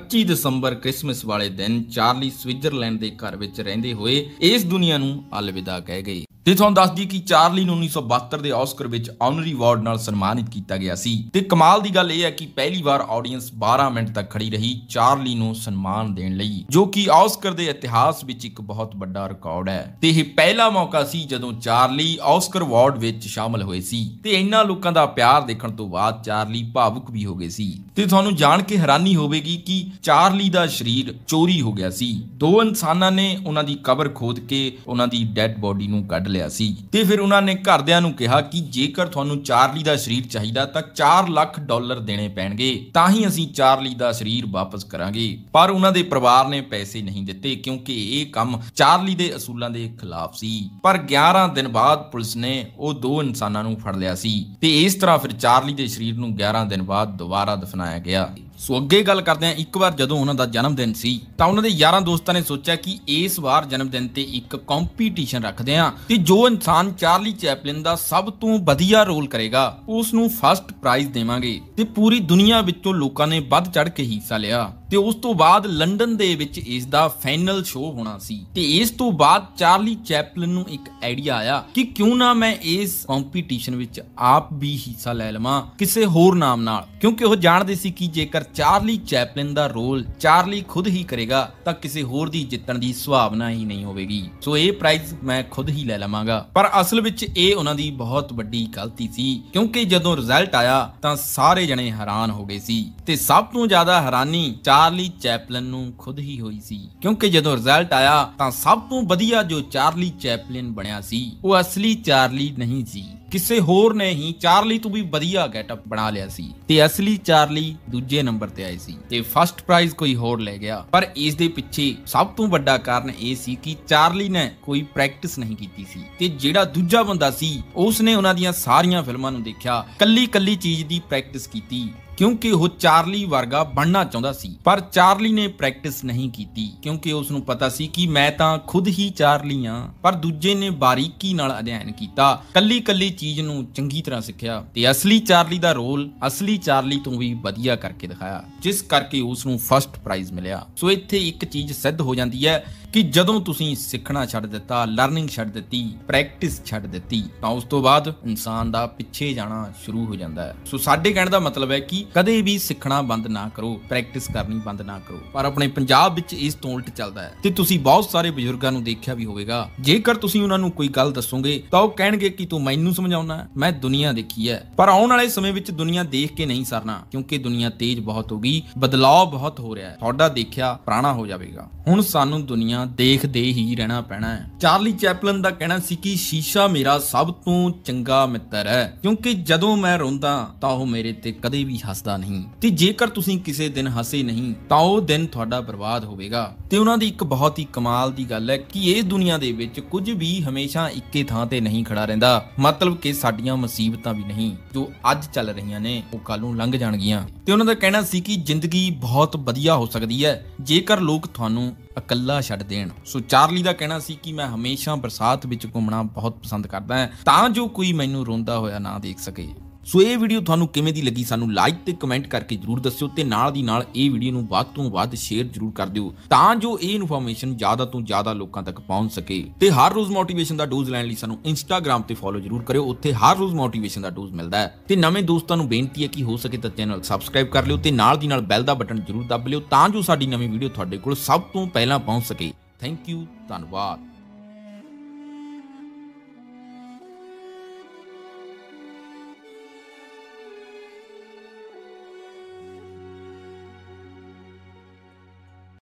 25 0.00 0.24
ਦਸੰਬਰ 0.24 0.74
ਕ੍ਰਿਸਮਸ 0.74 1.24
ਵਾਲੇ 1.24 1.48
ਦਿਨ 1.48 1.82
ਚਾਰਲੀ 1.90 2.30
ਸਵਿਟਜ਼ਰਲੈਂਡ 2.30 2.98
ਦੇ 3.00 3.10
ਘਰ 3.16 3.36
ਵਿੱਚ 3.36 3.60
ਰਹਿੰਦੇ 3.60 3.92
ਹੋਏ 3.92 4.28
ਇਸ 4.40 4.64
ਦੁਨੀਆ 4.64 4.98
ਨੂੰ 4.98 5.12
ਅਲਵਿਦਾ 5.38 5.80
ਕਹਿ 5.80 6.02
ਗਏ। 6.02 6.24
ਤੇ 6.50 6.54
ਤੁਹਾਨੂੰ 6.54 6.74
ਦੱਸ 6.74 6.90
ਦਈਏ 6.90 7.06
ਕਿ 7.06 7.18
ਚਾਰਲੀ 7.18 7.64
ਨੂੰ 7.64 7.78
1972 7.78 8.38
ਦੇ 8.42 8.52
ਆਸਕਰ 8.52 8.86
ਵਿੱਚ 8.86 9.10
ਆਨਰੀ 9.22 9.52
ਅਵਾਰਡ 9.52 9.82
ਨਾਲ 9.82 9.98
ਸਨਮਾਨਿਤ 9.98 10.50
ਕੀਤਾ 10.50 10.76
ਗਿਆ 10.76 10.94
ਸੀ। 10.94 11.30
ਤੇ 11.32 11.40
ਕਮਾਲ 11.40 11.80
ਦੀ 11.80 11.90
ਗੱਲ 11.90 12.12
ਇਹ 12.12 12.22
ਹੈ 12.22 12.30
ਕਿ 12.30 12.46
ਪਹਿਲੀ 12.46 12.82
ਵਾਰ 12.82 13.00
ਆਡੀਅנס 13.00 13.44
12 13.58 13.90
ਮਿੰਟ 13.90 14.10
ਤੱਕ 14.10 14.30
ਖੜੀ 14.30 14.50
ਰਹੀ 14.50 14.80
ਚਾਰਲੀ 14.88 15.34
ਨੂੰ 15.34 15.54
ਸਨਮਾਨ 15.54 16.14
ਦੇਣ 16.14 16.36
ਲਈ, 16.36 16.64
ਜੋ 16.70 16.86
ਕਿ 16.86 17.06
ਆਸਕਰ 17.12 17.52
ਦੇ 17.52 17.66
ਇਤਿਹਾਸ 17.66 18.24
ਵਿੱਚ 18.24 18.44
ਇੱਕ 18.44 18.60
ਬਹੁਤ 18.60 18.96
ਵੱਡਾ 18.96 19.28
ਰਿਕਾਰਡ 19.28 19.68
ਹੈ। 19.68 19.98
ਤੇ 20.02 20.08
ਇਹ 20.08 20.24
ਪਹਿਲਾ 20.24 20.70
ਮੌਕਾ 20.70 21.04
ਸੀ 21.04 21.24
ਜਦੋਂ 21.24 21.52
ਚਾਰਲੀ 21.52 22.18
ਆਸਕਰ 22.22 22.60
ਅਵਾਰਡ 22.60 22.98
ਵਿੱਚ 22.98 23.26
ਸ਼ਾਮਲ 23.26 23.62
ਹੋਏ 23.62 23.80
ਸੀ। 23.80 24.18
ਤੇ 24.24 24.30
ਇੰਨਾ 24.30 24.62
ਲੋਕਾਂ 24.62 24.92
ਦਾ 24.92 25.06
ਪਿਆਰ 25.06 25.42
ਦੇਖਣ 25.42 25.72
ਤੋਂ 25.72 25.88
ਬਾਅਦ 25.88 26.22
ਚਾਰਲੀ 26.22 26.70
ਭਾਵੁਕ 26.74 27.10
ਵੀ 27.10 27.24
ਹੋ 27.24 27.34
ਗਏ 27.34 27.48
ਸੀ। 27.48 27.82
ਤੇ 27.96 28.06
ਤੁਹਾਨੂੰ 28.06 28.36
ਜਾਣ 28.36 28.62
ਕੇ 28.62 28.76
ਹੈਰਾਨੀ 28.78 29.16
ਹੋਵੇਗੀ 29.16 29.56
ਕਿ 29.56 29.86
ਚਾਰਲੀ 30.02 30.48
ਦਾ 30.48 30.66
ਸਰੀਰ 30.66 31.14
ਚੋਰੀ 31.28 31.60
ਹੋ 31.60 31.72
ਗਿਆ 31.72 31.90
ਸੀ। 31.90 32.22
ਦੋ 32.34 32.62
ਇਨਸਾਨਾਂ 32.62 33.12
ਨੇ 33.12 33.38
ਉਹਨਾਂ 33.46 33.64
ਦੀ 33.64 33.78
ਕਬਰ 33.84 34.08
ਖੋਦ 34.08 34.40
ਕੇ 34.40 34.78
ਉਹਨਾਂ 34.86 35.08
ਦੀ 35.08 35.24
ਡੈੱਡ 35.24 35.58
ਬੋਡੀ 35.58 35.86
ਨੂੰ 35.86 36.04
ਕੱਢ 36.04 36.28
ਲਿਆ। 36.28 36.39
ਸੀ 36.48 36.76
ਤੇ 36.92 37.02
ਫਿਰ 37.04 37.20
ਉਹਨਾਂ 37.20 37.40
ਨੇ 37.42 37.54
ਘਰਦਿਆਂ 37.56 38.00
ਨੂੰ 38.00 38.12
ਕਿਹਾ 38.12 38.40
ਕਿ 38.40 38.60
ਜੇਕਰ 38.70 39.06
ਤੁਹਾਨੂੰ 39.06 39.42
ਚਾਰਲੀ 39.42 39.82
ਦਾ 39.82 39.96
ਸਰੀਰ 39.96 40.26
ਚਾਹੀਦਾ 40.26 40.64
ਤਾਂ 40.66 40.82
4 40.94 41.28
ਲੱਖ 41.28 41.58
ਡਾਲਰ 41.60 41.98
ਦੇਣੇ 42.00 42.28
ਪੈਣਗੇ, 42.28 42.90
ਤਾਂ 42.94 43.08
ਹੀ 43.10 43.26
ਅਸੀਂ 43.26 43.46
ਚਾਰਲੀ 43.48 43.94
ਦਾ 43.94 44.12
ਸਰੀਰ 44.12 44.44
ਵਾਪਸ 44.48 44.84
ਕਰਾਂਗੇ। 44.84 45.38
ਪਰ 45.52 45.70
ਉਹਨਾਂ 45.70 45.92
ਦੇ 45.92 46.02
ਪਰਿਵਾਰ 46.02 46.48
ਨੇ 46.48 46.60
ਪੈਸੇ 46.60 47.02
ਨਹੀਂ 47.02 47.22
ਦਿੱਤੇ 47.22 47.54
ਕਿਉਂਕਿ 47.56 47.94
ਇਹ 48.10 48.26
ਕੰਮ 48.26 48.60
ਚਾਰਲੀ 48.74 49.14
ਦੇ 49.14 49.32
ਅਸੂਲਾਂ 49.36 49.70
ਦੇ 49.70 49.88
ਖਿਲਾਫ 50.00 50.36
ਸੀ। 50.36 50.68
ਪਰ 50.82 50.98
11 51.06 51.46
ਦਿਨ 51.48 51.68
ਬਾਅਦ 51.68 52.10
ਪੁਲਿਸ 52.10 52.36
ਨੇ 52.36 52.64
ਉਹ 52.78 52.94
ਦੋ 52.94 53.22
ਇਨਸਾਨਾਂ 53.22 53.62
ਨੂੰ 53.62 53.76
ਫੜ 53.76 53.96
ਲਿਆ 53.96 54.14
ਸੀ 54.14 54.46
ਤੇ 54.60 54.82
ਇਸ 54.82 54.94
ਤਰ੍ਹਾਂ 54.94 55.18
ਫਿਰ 55.18 55.32
ਚਾਰਲੀ 55.32 55.74
ਦੇ 55.74 55.86
ਸਰੀਰ 55.86 56.14
ਨੂੰ 56.14 56.34
11 56.34 56.64
ਦਿਨ 56.64 56.82
ਬਾਅਦ 56.82 57.16
ਦੁਬਾਰਾ 57.16 57.56
ਦਫਨਾਇਆ 57.56 57.98
ਗਿਆ। 57.98 58.28
ਸੋ 58.60 58.76
ਅੱਗੇ 58.78 59.02
ਗੱਲ 59.02 59.20
ਕਰਦੇ 59.20 59.46
ਹਾਂ, 59.46 59.54
ਇੱਕ 59.54 59.76
ਵਾਰ 59.78 59.92
ਜਦੋਂ 59.92 60.18
ਉਹਨਾਂ 60.18 60.34
ਦਾ 60.34 60.46
ਜਨਮ 60.46 60.74
ਦਿਨ 60.76 60.92
ਸੀ, 60.92 61.20
ਤਾਂ 61.38 61.46
ਉਹਨਾਂ 61.46 61.62
ਦੇ 61.62 61.68
ਯਾਰਾਂ 61.68 62.00
ਦੋਸਤਾਂ 62.00 62.34
ਨੇ 62.34 62.42
ਸੋਚਿਆ 62.42 62.74
ਕਿ 62.76 62.98
ਇਸ 63.08 63.38
ਵਾਰ 63.40 63.64
ਜਨਮ 63.64 63.88
ਦਿਨ 63.88 64.08
ਤੇ 64.08 64.22
ਇੱਕ 64.32 64.56
ਕੰਪੀਟੀਸ਼ਨ 64.68 65.44
ਰੱਖਦੇ 65.44 65.76
ਹਾਂ 65.76 65.90
ਤੇ 66.08 66.16
ਜੋ 66.16 66.36
ਇਨਸਾਨ 66.48 66.92
ਚਾਰਲੀ 66.92 67.32
ਚੈਪਲਿਨ 67.32 67.82
ਦਾ 67.82 67.94
ਸਭ 67.96 68.30
ਤੋਂ 68.30 68.58
ਵਧੀਆ 68.58 69.02
ਰੋਲ 69.02 69.26
ਕਰੇਗਾ, 69.26 69.78
ਉਸ 69.88 70.12
ਨੂੰ 70.14 70.28
ਫਰਸਟ 70.30 70.72
ਪ੍ਰਾਈਜ਼ 70.72 71.08
ਦੇਵਾਂਗੇ 71.10 71.60
ਤੇ 71.76 71.84
ਪੂਰੀ 71.84 72.20
ਦੁਨੀਆ 72.20 72.60
ਵਿੱਚੋਂ 72.60 72.94
ਲੋਕਾਂ 72.94 73.26
ਨੇ 73.26 73.40
ਵੱਧ 73.50 73.72
ਚੜ 73.72 73.88
ਕੇ 73.88 74.02
ਹਿੱਸਾ 74.04 74.36
ਲਿਆ। 74.36 74.70
ਤੇ 74.90 74.96
ਉਸ 74.96 75.14
ਤੋਂ 75.14 75.34
ਬਾਅਦ 75.34 75.66
ਲੰਡਨ 75.66 76.16
ਦੇ 76.16 76.34
ਵਿੱਚ 76.34 76.58
ਇਸ 76.58 76.86
ਦਾ 76.86 77.08
ਫਾਈਨਲ 77.08 77.64
ਸ਼ੋਅ 77.64 77.92
ਹੋਣਾ 77.92 78.18
ਸੀ। 78.18 78.46
ਤੇ 78.54 78.62
ਇਸ 78.76 78.90
ਤੋਂ 78.90 79.12
ਬਾਅਦ 79.12 79.46
ਚਾਰਲੀ 79.56 79.94
ਚੈਪਲਿਨ 79.94 80.50
ਨੂੰ 80.50 80.64
ਇੱਕ 80.68 80.82
ਆਈਡੀਆ 81.04 81.36
ਆਇਆ 81.36 81.64
ਕਿ 81.74 81.82
ਕਿਉਂ 81.82 82.16
ਨਾ 82.16 82.34
ਮੈਂ 82.34 82.56
ਇਸ 82.62 83.04
ਕੰਪੀਟੀਸ਼ਨ 83.08 83.76
ਵਿੱਚ 83.76 84.00
ਆਪ 84.18 84.52
ਵੀ 84.52 84.76
ਹਿੱਸਾ 84.88 85.12
ਲੈ 85.12 85.32
ਲਵਾਂ 85.32 85.62
ਕਿਸੇ 85.78 86.04
ਹੋਰ 86.06 86.34
ਨਾਮ 86.34 86.62
ਨਾਲ। 86.62 86.86
ਕਿਉਂਕਿ 87.00 87.24
ਉਹ 87.24 87.36
ਜਾਣਦੇ 87.36 87.74
ਸੀ 87.74 87.90
ਕਿ 87.90 88.06
ਜੇਕਰ 88.06 88.42
ਚਾਰਲੀ 88.42 88.96
ਚੈਪਲਿਨ 88.96 89.54
ਦਾ 89.54 89.66
ਰੋਲ 89.66 90.04
ਚਾਰਲੀ 90.20 90.60
ਖੁਦ 90.68 90.88
ਹੀ 90.88 91.02
ਕਰੇਗਾ, 91.04 91.52
ਤਾਂ 91.64 91.72
ਕਿਸੇ 91.72 92.02
ਹੋਰ 92.02 92.28
ਦੀ 92.28 92.44
ਜਿੱਤਣ 92.44 92.78
ਦੀ 92.78 92.92
ਸੁਭਾਵਨਾ 92.92 93.50
ਹੀ 93.50 93.64
ਨਹੀਂ 93.64 93.84
ਹੋਵੇਗੀ। 93.84 94.30
ਸੋ 94.40 94.56
ਇਹ 94.56 94.72
ਪ੍ਰਾਈਜ਼ 94.72 95.14
ਮੈਂ 95.22 95.42
ਖੁਦ 95.50 95.68
ਹੀ 95.68 95.84
ਲੈ 95.84 95.98
ਲਵਾਂਗਾ। 95.98 96.48
ਪਰ 96.54 96.70
ਅਸਲ 96.80 97.00
ਵਿੱਚ 97.00 97.26
ਇਹ 97.36 97.54
ਉਹਨਾਂ 97.56 97.74
ਦੀ 97.74 97.90
ਬਹੁਤ 97.90 98.32
ਵੱਡੀ 98.32 98.66
ਗਲਤੀ 98.76 99.08
ਸੀ, 99.12 99.42
ਕਿਉਂਕਿ 99.52 99.84
ਜਦੋਂ 99.84 100.16
ਰਿਜ਼ਲਟ 100.16 100.54
ਆਇਆ 100.54 100.92
ਤਾਂ 101.02 101.16
ਸਾਰੇ 101.16 101.66
ਜਣੇ 101.66 101.90
ਹੈਰਾਨ 101.90 102.30
ਹੋ 102.30 102.44
ਗਏ 102.44 102.58
ਸੀ। 102.58 102.92
ਤੇ 103.06 103.16
ਸਭ 103.16 103.44
ਤੋਂ 103.44 103.66
ਜ਼ਿਆਦਾ 103.66 104.00
ਹੈਰਾਨੀ 104.02 104.54
ਚਾਰਲੀ 104.80 105.08
ਚੈਪਲਿਨ 105.20 105.62
ਨੂੰ 105.62 105.92
ਖੁਦ 105.98 106.18
ਹੀ 106.18 106.38
ਹੋਈ 106.40 106.58
ਸੀ। 106.60 106.78
ਕਿਉਂਕਿ 107.00 107.28
ਜਦੋਂ 107.30 107.56
ਰਿਜ਼ਲਟ 107.56 107.92
ਆਇਆ 107.92 108.24
ਤਾਂ 108.38 108.50
ਸਭ 108.50 108.80
ਤੋਂ 108.80 109.02
ਵਧੀਆ 109.02 109.42
ਜੋ 109.42 109.60
ਚਾਰਲੀ 109.60 110.08
ਚੈਪਲਿਨ 110.20 110.70
ਬਣਿਆ 110.72 111.00
ਸੀ, 111.00 111.20
ਉਹ 111.44 111.60
ਅਸਲੀ 111.60 111.94
ਚਾਰਲੀ 111.94 112.50
ਨਹੀਂ 112.58 112.84
ਸੀ। 112.84 113.04
ਕਿਸੇ 113.30 113.58
ਹੋਰ 113.60 113.94
ਨੇ 113.94 114.08
ਹੀ 114.10 114.32
ਚਾਰਲੀ 114.32 114.78
ਤੋਂ 114.78 114.90
ਵੀ 114.90 115.00
ਵਧੀਆ 115.00 115.46
ਗੈਟਅਪ 115.46 115.86
ਬਣਾ 115.88 116.08
ਲਿਆ 116.10 116.28
ਸੀ 116.28 116.48
ਤੇ 116.68 116.84
ਅਸਲੀ 116.86 117.16
ਚਾਰਲੀ 117.16 117.74
ਦੂਜੇ 117.90 118.22
ਨੰਬਰ 118.22 118.48
ਤੇ 118.48 118.64
ਆਏ 118.64 118.76
ਸੀ 118.76 118.96
ਤੇ 119.10 119.20
ਫਰਸਟ 119.20 119.62
ਪ੍ਰਾਈਜ਼ 119.62 119.94
ਕੋਈ 119.94 120.14
ਹੋਰ 120.14 120.40
ਲੈ 120.40 120.56
ਗਿਆ। 120.58 120.78
ਪਰ 120.92 121.06
ਇਸ 121.16 121.34
ਦੇ 121.34 121.48
ਪਿੱਛੇ 121.48 121.94
ਸਭ 122.06 122.26
ਤੋਂ 122.26 122.46
ਵੱਡਾ 122.48 122.76
ਕਾਰਨ 122.78 123.10
ਇਹ 123.10 123.36
ਸੀ 123.36 123.54
ਕਿ 123.54 123.76
ਚਾਰਲੀ 123.88 124.28
ਨੇ 124.28 124.50
ਕੋਈ 124.62 124.82
ਪ੍ਰੈਕਟਿਸ 124.94 125.38
ਨਹੀਂ 125.38 125.56
ਕੀਤੀ 125.56 125.86
ਸੀ 125.92 126.04
ਤੇ 126.18 126.28
ਜਿਹੜਾ 126.28 126.64
ਦੂਜਾ 126.64 127.02
ਬੰਦਾ 127.02 127.30
ਸੀ 127.30 127.62
ਉਸ 127.76 128.00
ਨੇ 128.00 128.14
ਉਹਨਾਂ 128.14 128.34
ਦੀਆਂ 128.34 128.52
ਸਾਰੀਆਂ 128.52 129.02
ਫਿਲਮਾਂ 129.02 129.32
ਨੂੰ 129.32 129.42
ਦੇਖਿਆ 129.42 129.84
ਕੱਲੀ 129.98 130.26
ਕੱਲੀ 130.26 130.56
ਚੀਜ਼ 130.56 130.84
ਦੀ 130.84 131.00
ਪ੍ਰੈਕਟਿਸ 131.08 131.46
ਕੀਤੀ 131.46 131.88
ਕਿਉਂਕਿ 132.20 132.50
ਉਹ 132.52 132.66
ਚਾਰਲੀ 132.70 133.24
ਵਰਗਾ 133.24 133.62
ਬਣਨਾ 133.66 134.02
ਚਾਹੁੰਦਾ 134.04 134.32
ਸੀ। 134.32 134.48
ਪਰ 134.64 134.80
ਚਾਰਲੀ 134.92 135.32
ਨੇ 135.32 135.46
ਪ੍ਰੈਕਟਿਸ 135.50 136.02
ਨਹੀਂ 136.04 136.28
ਕੀਤੀ, 136.30 136.66
ਕਿਉਂਕਿ 136.82 137.12
ਉਸ 137.12 137.30
ਨੂੰ 137.30 137.40
ਪਤਾ 137.42 137.68
ਸੀ 137.68 137.86
ਕਿ 137.86 138.06
ਮੈਂ 138.06 138.30
ਤਾਂ 138.32 138.58
ਖੁਦ 138.66 138.88
ਹੀ 138.88 139.08
ਚਾਰਲੀ 139.10 139.64
ਆ, 139.66 139.76
ਪਰ 140.02 140.14
ਦੂਜੇ 140.14 140.54
ਨੇ 140.54 140.68
ਬਾਰੀਕੀ 140.82 141.32
ਨਾਲ 141.34 141.58
ਅਧਿਐਨ 141.58 141.92
ਕੀਤਾ 141.92 142.42
ਕੱਲੀ 142.54 142.80
ਕੱਲੀ 142.80 143.08
ਚੀਜ਼ 143.12 143.40
ਨੂੰ 143.40 143.64
ਚੰਗੀ 143.66 144.02
ਤਰ੍ਹਾਂ 144.02 144.20
ਸਿੱਖਿਆ 144.20 144.60
ਤੇ 144.74 144.90
ਅਸਲੀ 144.90 145.18
ਚਾਰਲੀ 145.20 145.58
ਦਾ 145.58 145.72
ਰੋਲ 145.72 146.08
ਅਸਲੀ 146.26 146.56
ਚਾਰਲੀ 146.58 147.00
ਤੋਂ 147.04 147.12
ਵੀ 147.12 147.32
ਵਧੀਆ 147.42 147.76
ਕਰਕੇ 147.76 148.06
ਦਿਖਾਇਆ, 148.06 148.42
ਜਿਸ 148.62 148.82
ਕਰਕੇ 148.82 149.20
ਉਸ 149.20 149.46
ਨੂੰ 149.46 149.58
ਫਰਸਟ 149.58 149.98
ਪ੍ਰਾਈਜ਼ 149.98 150.32
ਮਿਲਿਆ। 150.32 150.64
ਸੋ 150.76 150.90
ਇੱਥੇ 150.90 151.26
ਇੱਕ 151.28 151.44
ਚੀਜ਼ 151.46 151.72
ਸਿੱਧ 151.72 152.00
ਹੋ 152.00 152.14
ਜਾਂਦੀ 152.14 152.46
ਹੈ 152.46 152.64
ਕਿ 152.92 153.02
ਜਦੋਂ 153.02 153.40
ਤੁਸੀਂ 153.40 153.76
ਸਿੱਖਣਾ 153.76 154.26
ਛੱਡ 154.26 154.46
ਦਿੱਤਾ 154.46 154.84
ਲਰਨਿੰਗ 154.84 155.28
ਛੱਡ 155.28 155.50
ਦਿੱਤੀ 155.50 155.94
ਪ੍ਰੈਕਟਿਸ 156.08 156.64
ਛੱਡ 156.64 156.86
ਦਿੱਤੀ, 156.86 157.24
ਤਾਂ 157.40 157.48
ਉਸ 157.48 157.64
ਤੋਂ 157.64 157.82
ਬਾਅਦ 157.82 158.14
ਇਨਸਾਨ 158.24 158.70
ਦਾ 158.70 158.86
ਪਿੱਛੇ 158.86 159.32
ਜਾਣਾ 159.32 159.72
ਸ਼ੁਰੂ 159.84 160.06
ਹੋ 160.06 160.14
ਜਾਂਦਾ 160.14 160.42
ਹੈ। 160.42 160.56
ਸੋ 160.66 160.76
ਸਾਡੇ 160.76 161.12
ਕਹਿਣ 161.12 161.30
ਦਾ 161.30 161.38
ਮਤਲਬ 161.38 161.70
ਹੈ 161.70 161.80
ਕਿ 161.80 162.06
ਕਦੇ 162.14 162.42
ਵੀ 162.42 162.58
ਸਿੱਖਣਾ 162.58 163.02
ਬੰਦ 163.02 163.26
ਨਾ 163.26 163.50
ਕਰੋ 163.54 163.80
ਪ੍ਰੈਕਟਿਸ 163.88 164.28
ਕਰਨੀ 164.34 164.60
ਬੰਦ 164.66 164.82
ਨਾ 164.82 164.98
ਕਰੋ। 164.98 165.18
ਪਰ 165.32 165.44
ਆਪਣੇ 165.44 165.68
ਪੰਜਾਬ 165.68 166.14
ਵਿੱਚ 166.14 166.34
ਇਸ 166.34 166.54
ਤੋਂ 166.54 166.74
ਉਲਟ 166.74 166.90
ਚੱਲਦਾ 166.90 167.22
ਹੈ। 167.22 167.32
ਤੇ 167.42 167.50
ਤੁਸੀਂ 167.50 167.80
ਬਹੁਤ 167.80 168.10
ਸਾਰੇ 168.10 168.30
ਬਜ਼ੁਰਗਾਂ 168.30 168.72
ਨੂੰ 168.72 168.84
ਦੇਖਿਆ 168.84 169.14
ਵੀ 169.14 169.24
ਹੋਵੇਗਾ, 169.24 169.70
ਜੇਕਰ 169.80 170.14
ਤੁਸੀਂ 170.14 170.42
ਉਹਨਾਂ 170.42 170.58
ਨੂੰ 170.58 170.70
ਕੋਈ 170.70 170.88
ਗੱਲ 170.88 171.12
ਦੱਸੋਗੇ, 171.12 171.62
ਤਾਂ 171.70 171.80
ਉਹ 171.80 171.90
ਕਹਿਣਗੇ 171.90 172.30
ਕਿ 172.30 172.46
ਤੂੰ 172.46 172.62
ਮੈਨੂੰ 172.62 172.94
ਸਮਝਾਉਣਾ 172.94 173.36
ਹੈ, 173.36 173.48
ਮੈਂ 173.56 173.72
ਦੁਨੀਆ 173.72 174.12
ਦੇਖੀ 174.12 174.50
ਹੈ। 174.50 174.72
ਪਰ 174.76 174.88
ਆਉਣ 174.88 175.10
ਵਾਲੇ 175.10 175.28
ਸਮੇਂ 175.28 175.52
ਵਿੱਚ 175.52 175.70
ਦੁਨੀਆ 175.70 176.02
ਦੇਖ 176.02 176.32
ਕੇ 176.32 176.46
ਨਹੀਂ 176.46 176.64
ਸਰਨਾ, 176.64 177.00
ਕਿਉਂਕਿ 177.10 177.38
ਦੁਨੀਆ 177.38 177.70
ਤੇਜ਼ 177.70 178.00
ਬਹੁਤ 178.00 178.32
ਹੋ 178.32 178.40
ਗਈ, 178.40 178.62
ਬਦਲਾਅ 178.78 179.24
ਬਹੁਤ 179.24 179.60
ਹੋ 179.60 179.74
ਰਿਹਾ 179.74 179.90
ਹੈ। 179.90 179.96
ਤੁਹਾਡਾ 180.00 180.28
ਦੇਖਿਆ 180.28 180.78
ਪੁਰਾਣਾ 180.84 181.12
ਹੋ 181.12 181.26
ਜਾਵੇਗਾ। 181.26 181.68
ਹੁਣ 181.86 182.00
ਸਾਨੂੰ 182.00 182.46
ਦੁਨੀਆ 182.46 182.79
ਦੇਖਦੇ 182.86 183.42
ਹੀ 183.42 183.76
ਰਹਿਣਾ 183.76 184.00
ਪੈਣਾ 184.00 184.28
ਹੈ। 184.28 184.50
ਚਾਰਲੀ 184.60 184.92
ਚੈਪਲਨ 184.92 185.42
ਦਾ 185.42 185.50
ਕਹਿਣਾ 185.50 185.78
ਸੀ 185.78 185.96
ਕਿ 185.96 186.16
ਸ਼ੀਸ਼ਾ 186.16 186.66
ਮੇਰਾ 186.66 186.98
ਸਭ 186.98 187.32
ਤੋਂ 187.32 187.70
ਚੰਗਾ 187.84 188.26
ਮਿੱਤਰ 188.26 188.66
ਹੈ, 188.66 188.98
ਕਿਉਂਕਿ 189.02 189.34
ਜਦੋਂ 189.34 189.76
ਮੈਂ 189.76 189.98
ਰੋਂਦਾ 189.98 190.54
ਤਾਂ 190.60 190.70
ਉਹ 190.70 190.86
ਮੇਰੇ 190.86 191.12
ਤੇ 191.12 191.32
ਕਦੇ 191.32 191.64
ਵੀ 191.64 191.78
ਹੱਸਦਾ 191.90 192.16
ਨਹੀਂ। 192.16 192.44
ਤੇ 192.60 192.70
ਜੇਕਰ 192.70 193.08
ਤੁਸੀਂ 193.08 193.38
ਕਿਸੇ 193.38 193.68
ਦਿਨ 193.68 193.88
ਹੱਸੇ 193.88 194.22
ਨਹੀਂ, 194.22 194.54
ਤਾਂ 194.68 194.78
ਉਹ 194.78 195.00
ਦਿਨ 195.00 195.26
ਤੁਹਾਡਾ 195.26 195.60
ਬਰਬਾਦ 195.60 196.04
ਹੋਵੇਗਾ। 196.04 196.56
ਤੇ 196.70 196.78
ਉਹਨਾਂ 196.78 196.98
ਦੀ 196.98 197.08
ਇੱਕ 197.08 197.24
ਬਹੁਤ 197.24 197.58
ਹੀ 197.58 197.66
ਕਮਾਲ 197.72 198.12
ਦੀ 198.12 198.24
ਗੱਲ 198.24 198.50
ਹੈ 198.50 198.56
ਕਿ 198.56 198.92
ਇਸ 198.92 199.04
ਦੁਨੀਆ 199.04 199.38
ਦੇ 199.38 199.52
ਵਿੱਚ 199.52 199.80
ਕੁਝ 199.80 200.10
ਵੀ 200.10 200.42
ਹਮੇਸ਼ਾ 200.42 200.88
ਇੱਕੇ 200.88 201.24
ਥਾਂ 201.24 201.46
ਤੇ 201.46 201.60
ਨਹੀਂ 201.60 201.84
ਖੜਾ 201.84 202.04
ਰਹਿੰਦਾ। 202.04 202.50
ਮਤਲਬ 202.58 202.96
ਕਿ 202.96 203.12
ਸਾਡੀਆਂ 203.12 203.56
ਮੁਸੀਬਤਾਂ 203.56 204.14
ਵੀ 204.14 204.24
ਨਹੀਂ, 204.24 204.56
ਜੋ 204.74 204.92
ਅੱਜ 205.10 205.24
ਚੱਲ 205.34 205.50
ਰਹੀਆਂ 205.50 205.80
ਨੇ, 205.80 206.02
ਉਹ 206.14 206.18
ਕੱਲ 206.18 206.40
ਨੂੰ 206.40 206.56
ਲੰਘ 206.56 206.72
ਜਾਣਗੀਆਂ। 206.72 207.22
ਤੇ 207.46 207.52
ਉਹਨਾਂ 207.52 207.66
ਦਾ 207.66 207.74
ਕਹਿਣਾ 207.74 208.02
ਸੀ 208.02 208.20
ਕਿ 208.20 208.36
ਜ਼ਿੰਦਗੀ 208.36 208.90
ਬਹੁਤ 208.90 209.36
ਵਧੀਆ 209.36 209.76
ਹੋ 209.76 209.86
ਸਕਦੀ 209.86 210.24
ਹੈ। 210.24 210.46
ਜੇਕਰ 210.60 211.00
ਲੋਕ 211.00 211.26
ਤੁਹਾਨੂੰ 211.26 211.76
ਇਕੱਲਾ 212.00 212.40
ਛੱਡ 212.40 212.62
ਦੇਣ। 212.62 212.88
ਸੋ 213.04 213.20
ਚਾਰਲੀ 213.20 213.62
ਦਾ 213.62 213.72
ਕਹਿਣਾ 213.72 213.98
ਸੀ 213.98 214.18
ਕਿ 214.22 214.32
ਮੈਂ 214.32 214.46
ਹਮੇਸ਼ਾ 214.46 214.94
ਬਰਸਾਤ 214.94 215.46
ਵਿੱਚ 215.46 215.66
ਘੁੰਮਣਾ 215.66 216.02
ਬਹੁਤ 216.02 216.32
ਪਸੰਦ 216.32 216.66
ਕਰਦਾ 216.66 216.98
ਹਾਂ। 216.98 217.08
ਤਾਂ 217.24 217.48
ਜੋ 217.50 217.68
ਕੋਈ 217.68 217.92
ਮੈਨੂੰ 217.92 218.26
ਰੋਂਦਾ 218.26 218.58
ਹੋਇਆ 218.58 218.78
ਨਾ 218.78 218.98
ਦੇਖ 218.98 219.18
ਸਕੇ। 219.18 219.48
ਸੋ 219.84 220.00
ਇਹ 220.02 220.16
ਵੀਡੀਓ 220.18 220.40
ਤੁਹਾਨੂੰ 220.40 220.66
ਕਿਵੇਂ 220.68 220.92
ਦੀ 220.92 221.02
ਲੱਗੀ 221.02 221.22
ਸਾਨੂੰ 221.24 221.52
ਲਾਈਕ 221.52 221.76
ਤੇ 221.86 221.92
ਕਮੈਂਟ 221.92 222.26
ਕਰਕੇ 222.26 222.56
ਜਰੂਰ 222.56 222.80
ਦੱਸਿਓ 222.80 223.06
ਤੇ 223.08 223.24
ਨਾਲ 223.24 223.52
ਦੀ 223.52 223.62
ਨਾਲ 223.62 223.84
ਇਹ 223.94 224.10
ਵੀਡੀਓ 224.10 224.32
ਨੂੰ 224.32 224.46
ਵੱਧ 224.46 224.66
ਤੋਂ 224.66 224.88
ਵੱਧ 224.90 225.14
ਸ਼ੇਅਰ 225.14 225.44
ਜਰੂਰ 225.46 225.72
ਕਰ 225.74 225.86
ਦਿਓ 225.86 226.12
ਤਾਂ 226.30 226.54
ਜੋ 226.56 226.76
ਇਹ 226.78 226.94
ਇਨਫੋਰਮੇਸ਼ਨ 226.94 227.56
ਜ਼ਿਆਦਾ 227.56 227.84
ਤੋਂ 227.84 228.00
ਜ਼ਿਆਦਾ 228.02 228.32
ਲੋਕਾਂ 228.32 228.62
ਤੱਕ 228.62 228.80
ਪਹੁੰਚ 228.80 229.12
ਸਕੇ। 229.12 229.42
ਤੇ 229.60 229.70
ਹਰ 229.70 229.92
ਰੋਜ਼ 229.92 230.10
ਮੋਟੀਵੇਸ਼ਨ 230.10 230.56
ਦਾ 230.56 230.66
ਡੋਜ਼ 230.66 230.90
ਲੈਣ 230.90 231.06
ਲਈ 231.06 231.14
ਸਾਨੂੰ 231.14 231.38
ਇੰਸਟਾਗ੍ਰam 231.44 232.02
ਤੇ 232.08 232.14
ਫੋਲੋ 232.14 232.40
ਜਰੂਰ 232.40 232.62
ਕਰਿਓ, 232.62 232.84
ਉੱਥੇ 232.84 233.12
ਹਰ 233.14 233.36
ਰੋਜ਼ 233.36 233.54
ਮੋਟੀਵੇਸ਼ਨ 233.54 234.02
ਦਾ 234.02 234.10
ਡੋਜ਼ 234.10 234.32
ਮਿਲਦਾ 234.32 234.58
ਹੈ। 234.58 234.74
ਤੇ 234.88 234.96
ਨਵੇਂ 234.96 235.22
ਦੋਸਤਾਂ 235.22 235.56
ਨੂੰ 235.56 235.68
ਬੇਨਤੀ 235.68 236.02
ਹੈ 236.02 236.08
ਕਿ 236.08 236.22
ਹੋ 236.22 236.36
ਸਕੇ 236.36 236.58
ਤਾਂ 236.58 236.70
ਚੈਨਲ 236.70 237.02
ਸਬਸਕ੍ਰਾਈਬ 237.02 237.48
ਕਰ 237.48 237.66
ਲਿਓ 237.66 237.76
ਤੇ 237.76 237.90
ਨਾਲ 237.90 238.18
ਦੀ 238.18 238.26
ਨਾਲ 238.26 238.40
ਬੈਲ 238.42 238.64
ਦਾ 238.64 238.74
ਬਟਨ 238.74 239.00
ਜਰੂਰ 239.00 239.24
ਦੱਬ 239.24 239.48
ਲਿਓ 239.48 239.60
ਤਾਂ 239.70 239.88
ਜੋ 239.88 240.02
ਸਾਡੀ 240.02 240.26
ਨਵੀਂ 240.26 240.48
ਵੀਡੀਓ 240.48 240.68
ਤੁਹਾਡੇ 240.68 240.98
ਕੋਲ 240.98 241.14
ਸਭ 241.16 241.40
ਤੋਂ 241.52 241.66
ਪਹਿਲਾਂ 241.68 241.98
ਪਹੁੰਚ 242.00 242.24
ਸਕੇ। 242.24 242.52
ਥੈਂਕ 242.80 243.08
ਯੂ 243.08 243.26
ਧੰਨਵਾਦ। 243.48 244.09